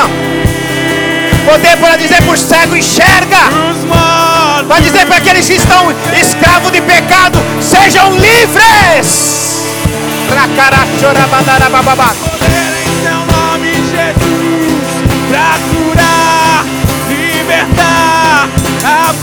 [1.45, 3.41] poder para dizer para o cego: enxerga,
[3.71, 5.91] Os para dizer para aqueles que estão
[6.21, 9.49] escravos de pecado: sejam livres.
[12.19, 14.83] Poder em seu nome, Jesus,
[15.29, 16.18] pra curar,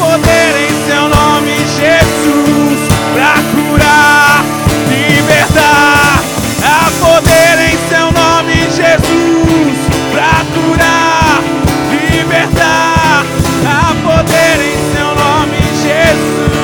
[0.06, 2.78] poder em seu nome, Jesus,
[3.12, 4.44] pra curar,
[4.88, 6.22] libertar.
[6.62, 9.78] Há poder em seu nome, Jesus,
[10.12, 11.42] pra curar,
[11.90, 13.24] libertar.
[13.66, 16.56] Há poder em seu nome, Jesus.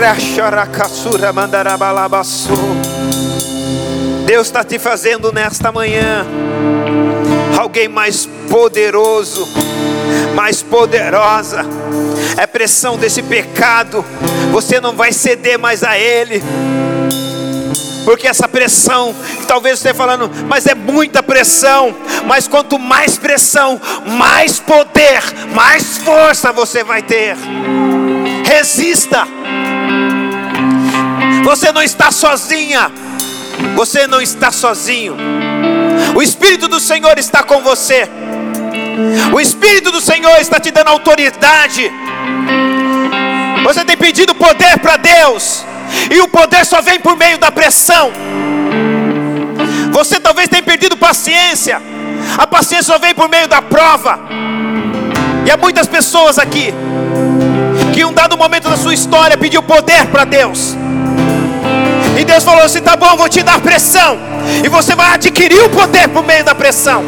[0.00, 2.60] Racharacassura mandarabalabaçu.
[4.24, 6.24] Deus está te fazendo nesta manhã
[7.58, 9.46] alguém mais poderoso,
[10.34, 11.64] mais poderosa.
[12.36, 14.04] É pressão desse pecado,
[14.50, 16.42] você não vai ceder mais a ele.
[18.04, 19.14] Porque essa pressão,
[19.46, 21.94] talvez você falando, mas é muita pressão.
[22.26, 25.22] Mas quanto mais pressão, mais poder,
[25.54, 27.36] mais força você vai ter.
[28.44, 29.26] Resista.
[31.44, 32.90] Você não está sozinha.
[33.76, 35.16] Você não está sozinho.
[36.14, 38.08] O Espírito do Senhor está com você.
[39.32, 41.90] O Espírito do Senhor está te dando autoridade.
[43.64, 45.64] Você tem pedido poder para Deus.
[46.10, 48.12] E o poder só vem por meio da pressão.
[49.92, 51.80] Você talvez tenha perdido paciência.
[52.36, 54.18] A paciência só vem por meio da prova.
[55.46, 56.72] E há muitas pessoas aqui
[57.92, 60.76] que em um dado momento da sua história pediu poder para Deus.
[62.18, 64.31] E Deus falou assim: tá bom, vou te dar pressão.
[64.64, 67.02] E você vai adquirir o poder por meio da pressão.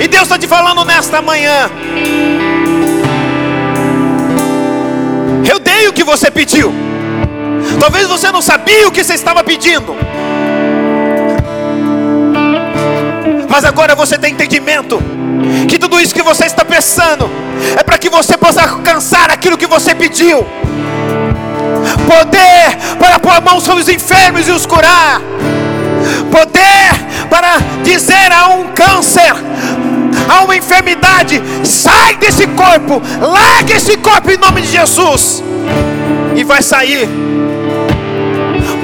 [0.00, 1.70] E Deus está te falando nesta manhã.
[5.48, 6.72] Eu dei o que você pediu.
[7.78, 9.96] Talvez você não sabia o que você estava pedindo.
[13.48, 14.63] Mas agora você tem entendimento
[15.68, 17.30] que tudo isso que você está pensando
[17.76, 20.46] é para que você possa alcançar aquilo que você pediu.
[22.06, 25.20] Poder para pôr a mão sobre os enfermos e os curar.
[26.30, 29.34] Poder para dizer a um câncer,
[30.28, 35.42] a uma enfermidade: sai desse corpo, larga esse corpo em nome de Jesus.
[36.36, 37.33] E vai sair.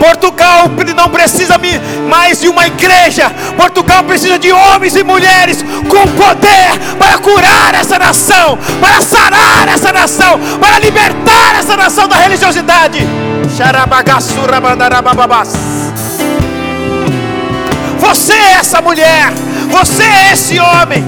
[0.00, 1.60] Portugal não precisa
[2.08, 3.30] mais de uma igreja.
[3.54, 9.92] Portugal precisa de homens e mulheres com poder para curar essa nação, para sarar essa
[9.92, 13.06] nação, para libertar essa nação da religiosidade.
[17.98, 19.30] Você é essa mulher,
[19.70, 21.04] você é esse homem.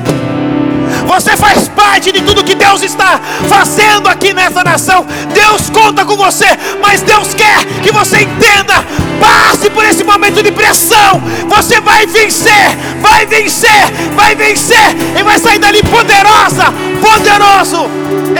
[1.12, 5.06] Você faz parte de tudo que Deus está fazendo aqui nessa nação.
[5.34, 6.46] Deus conta com você,
[6.80, 8.82] mas Deus quer que você entenda.
[9.20, 11.22] Passe por esse momento de pressão.
[11.48, 16.72] Você vai vencer, vai vencer, vai vencer e vai sair dali poderosa,
[17.02, 17.90] poderoso,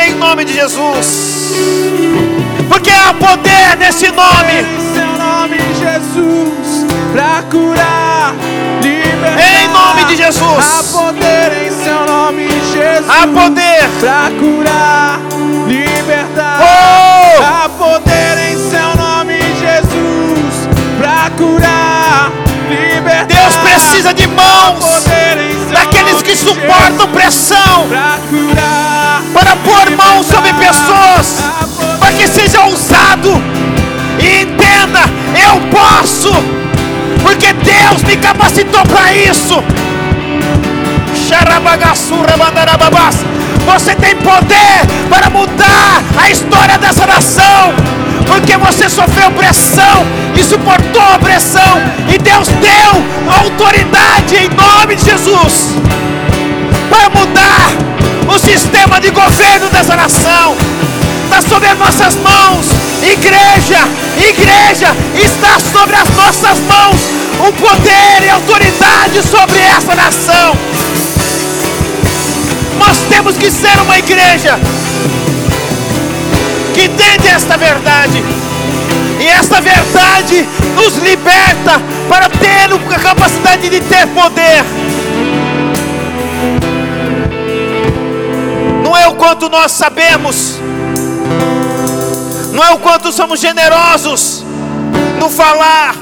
[0.02, 1.52] em nome de Jesus.
[2.70, 4.60] Porque há poder nesse nome.
[4.62, 8.34] Em seu nome, Jesus, pra curar.
[9.26, 10.42] Em nome de Jesus.
[10.42, 13.08] Há poder em seu nome, Jesus.
[13.08, 13.88] Há poder.
[14.00, 15.20] Pra curar,
[15.66, 16.60] libertar.
[16.60, 17.42] Oh!
[17.42, 20.68] Há poder em seu nome, Jesus.
[20.98, 22.32] Pra curar,
[22.68, 23.26] libertar.
[23.26, 24.84] Deus precisa de mãos
[25.72, 27.88] daqueles que suportam pressão.
[29.32, 31.42] Para pôr mãos sobre pessoas,
[31.98, 33.42] para que seja ousado
[34.18, 35.00] e entenda:
[35.34, 36.30] eu posso,
[37.22, 39.62] porque Deus me capacitou para isso.
[43.66, 47.72] Você tem poder para mudar a história dessa nação,
[48.26, 51.80] porque você sofreu pressão e suportou a pressão,
[52.12, 55.74] e Deus deu autoridade em nome de Jesus
[56.90, 57.72] para mudar
[58.28, 60.56] o sistema de governo dessa nação.
[61.24, 62.66] Está sobre as nossas mãos,
[63.02, 70.56] igreja, igreja, está sobre as nossas mãos o poder e autoridade sobre essa nação.
[72.78, 74.58] Nós temos que ser uma igreja
[76.74, 78.22] que entende esta verdade.
[79.20, 84.64] E esta verdade nos liberta para ter a capacidade de ter poder.
[88.84, 90.60] Não é o quanto nós sabemos,
[92.62, 94.44] não é o quanto somos generosos
[95.18, 95.96] no falar,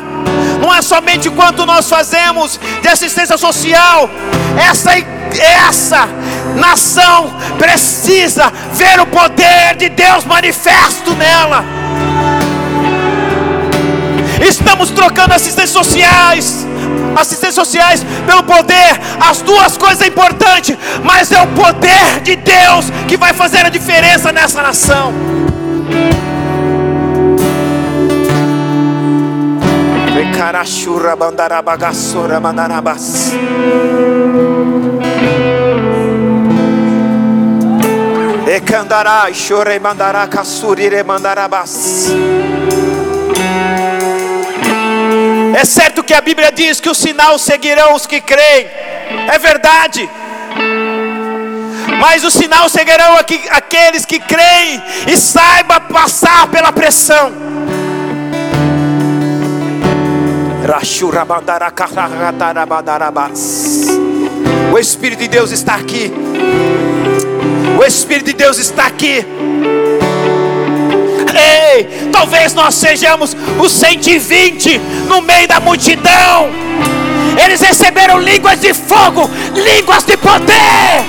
[0.61, 4.11] não é somente quanto nós fazemos de assistência social,
[4.71, 4.91] essa,
[5.39, 6.07] essa
[6.57, 11.65] nação precisa ver o poder de Deus manifesto nela.
[14.47, 16.67] Estamos trocando assistências sociais,
[17.17, 19.01] assistências sociais pelo poder.
[19.19, 23.71] As duas coisas é importante, mas é o poder de Deus que vai fazer a
[23.71, 25.40] diferença nessa nação.
[30.37, 33.33] Carachura bandarabagassora mandarabas.
[38.47, 42.09] Ecandará, chore mandará, caçurire mandarabas.
[45.55, 48.67] É certo que a Bíblia diz que o sinal seguirão os que creem.
[49.33, 50.09] É verdade.
[52.01, 53.17] Mas o sinal seguirão
[53.51, 57.33] aqueles que creem e saiba passar pela pressão.
[64.73, 66.13] O Espírito de Deus está aqui.
[67.77, 69.27] O Espírito de Deus está aqui.
[71.35, 74.79] Ei, talvez nós sejamos os 120
[75.09, 76.49] no meio da multidão.
[77.45, 81.05] Eles receberam línguas de fogo, línguas de poder.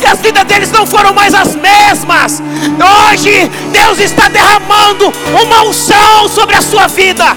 [0.00, 2.42] E as vidas deles não foram mais as mesmas.
[3.12, 7.36] Hoje, Deus está derramando uma unção sobre a sua vida.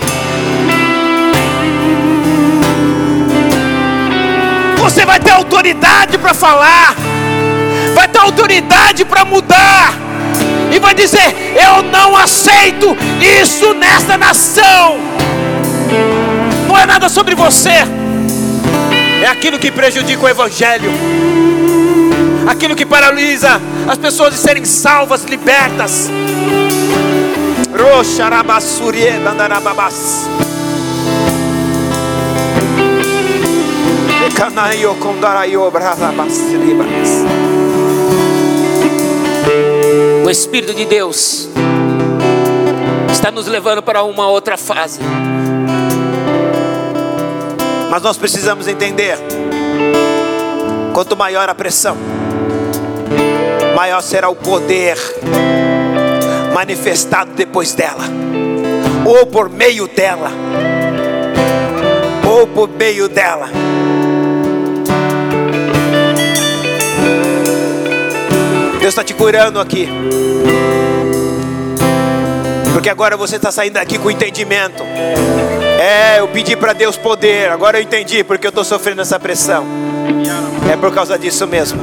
[4.84, 6.94] Você vai ter autoridade para falar,
[7.96, 9.94] vai ter autoridade para mudar,
[10.76, 12.94] e vai dizer: Eu não aceito
[13.42, 14.98] isso nesta nação.
[16.68, 17.88] Não é nada sobre você,
[19.24, 20.92] é aquilo que prejudica o Evangelho,
[22.46, 26.10] aquilo que paralisa as pessoas de serem salvas, libertas.
[40.26, 41.50] O Espírito de Deus
[43.12, 45.00] está nos levando para uma outra fase.
[47.90, 49.18] Mas nós precisamos entender:
[50.94, 51.98] quanto maior a pressão,
[53.76, 54.98] maior será o poder
[56.54, 58.06] manifestado depois dela,
[59.06, 60.32] ou por meio dela,
[62.26, 63.50] ou por meio dela.
[68.84, 69.88] Deus está te curando aqui.
[72.74, 74.84] Porque agora você está saindo daqui com entendimento.
[75.80, 77.50] É, eu pedi para Deus poder.
[77.50, 79.66] Agora eu entendi porque eu estou sofrendo essa pressão.
[80.70, 81.80] É por causa disso mesmo.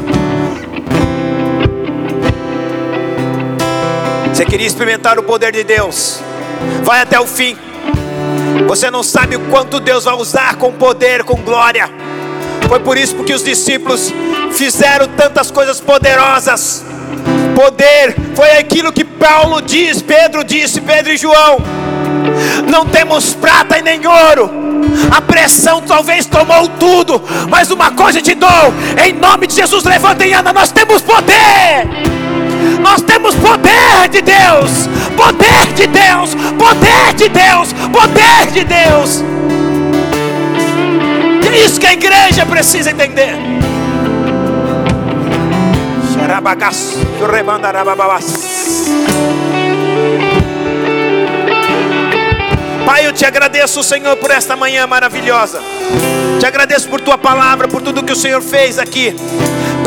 [4.31, 6.21] Você queria experimentar o poder de Deus?
[6.85, 7.57] Vai até o fim.
[8.69, 11.89] Você não sabe o quanto Deus vai usar com poder, com glória.
[12.69, 14.13] Foi por isso que os discípulos
[14.53, 16.90] fizeram tantas coisas poderosas.
[17.61, 21.59] Poder foi aquilo que Paulo diz, Pedro disse, Pedro e João.
[22.67, 24.51] Não temos prata e nem ouro.
[25.15, 28.73] A pressão talvez tomou tudo, mas uma coisa te dou:
[29.05, 30.55] em nome de Jesus, levanta e anda.
[30.55, 31.87] Nós temos poder.
[32.81, 39.23] Nós temos poder de Deus, poder de Deus, poder de Deus, poder de Deus.
[41.47, 43.60] É isso que a igreja precisa entender.
[52.87, 55.61] Pai, eu te agradeço, Senhor, por esta manhã maravilhosa.
[56.39, 59.15] Te agradeço por tua palavra, por tudo que o Senhor fez aqui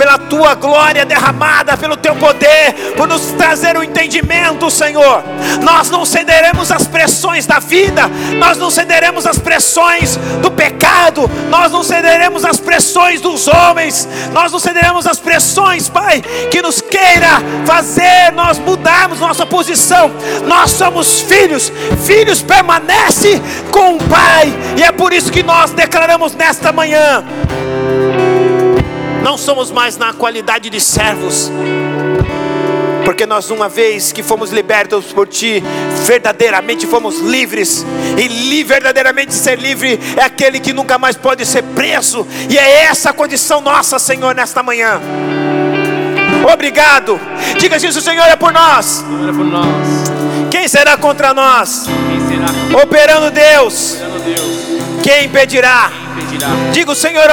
[0.03, 5.23] pela tua glória derramada, pelo teu poder, por nos trazer o entendimento, Senhor.
[5.61, 11.71] Nós não cederemos às pressões da vida, nós não cederemos às pressões do pecado, nós
[11.71, 16.21] não cederemos às pressões dos homens, nós não cederemos às pressões, Pai,
[16.51, 20.11] que nos queira fazer nós mudarmos nossa posição.
[20.45, 21.71] Nós somos filhos,
[22.05, 27.23] filhos permanece com o Pai, e é por isso que nós declaramos nesta manhã
[29.23, 31.49] não somos mais na qualidade de servos,
[33.05, 35.63] porque nós, uma vez que fomos libertos por Ti,
[36.05, 37.85] verdadeiramente fomos livres,
[38.17, 42.83] e li, verdadeiramente ser livre é aquele que nunca mais pode ser preso, e é
[42.83, 45.01] essa a condição nossa, Senhor, nesta manhã.
[46.51, 47.19] Obrigado.
[47.57, 48.85] Diga se o Senhor é por nós.
[48.85, 50.13] Senhor é por nós.
[50.51, 51.85] Quem será contra nós?
[51.85, 52.83] Quem será?
[52.83, 53.93] Operando Deus.
[53.93, 55.01] Operando Deus.
[55.01, 55.91] Quem impedirá?
[56.15, 56.47] Quem impedirá?
[56.71, 57.29] Diga o Senhor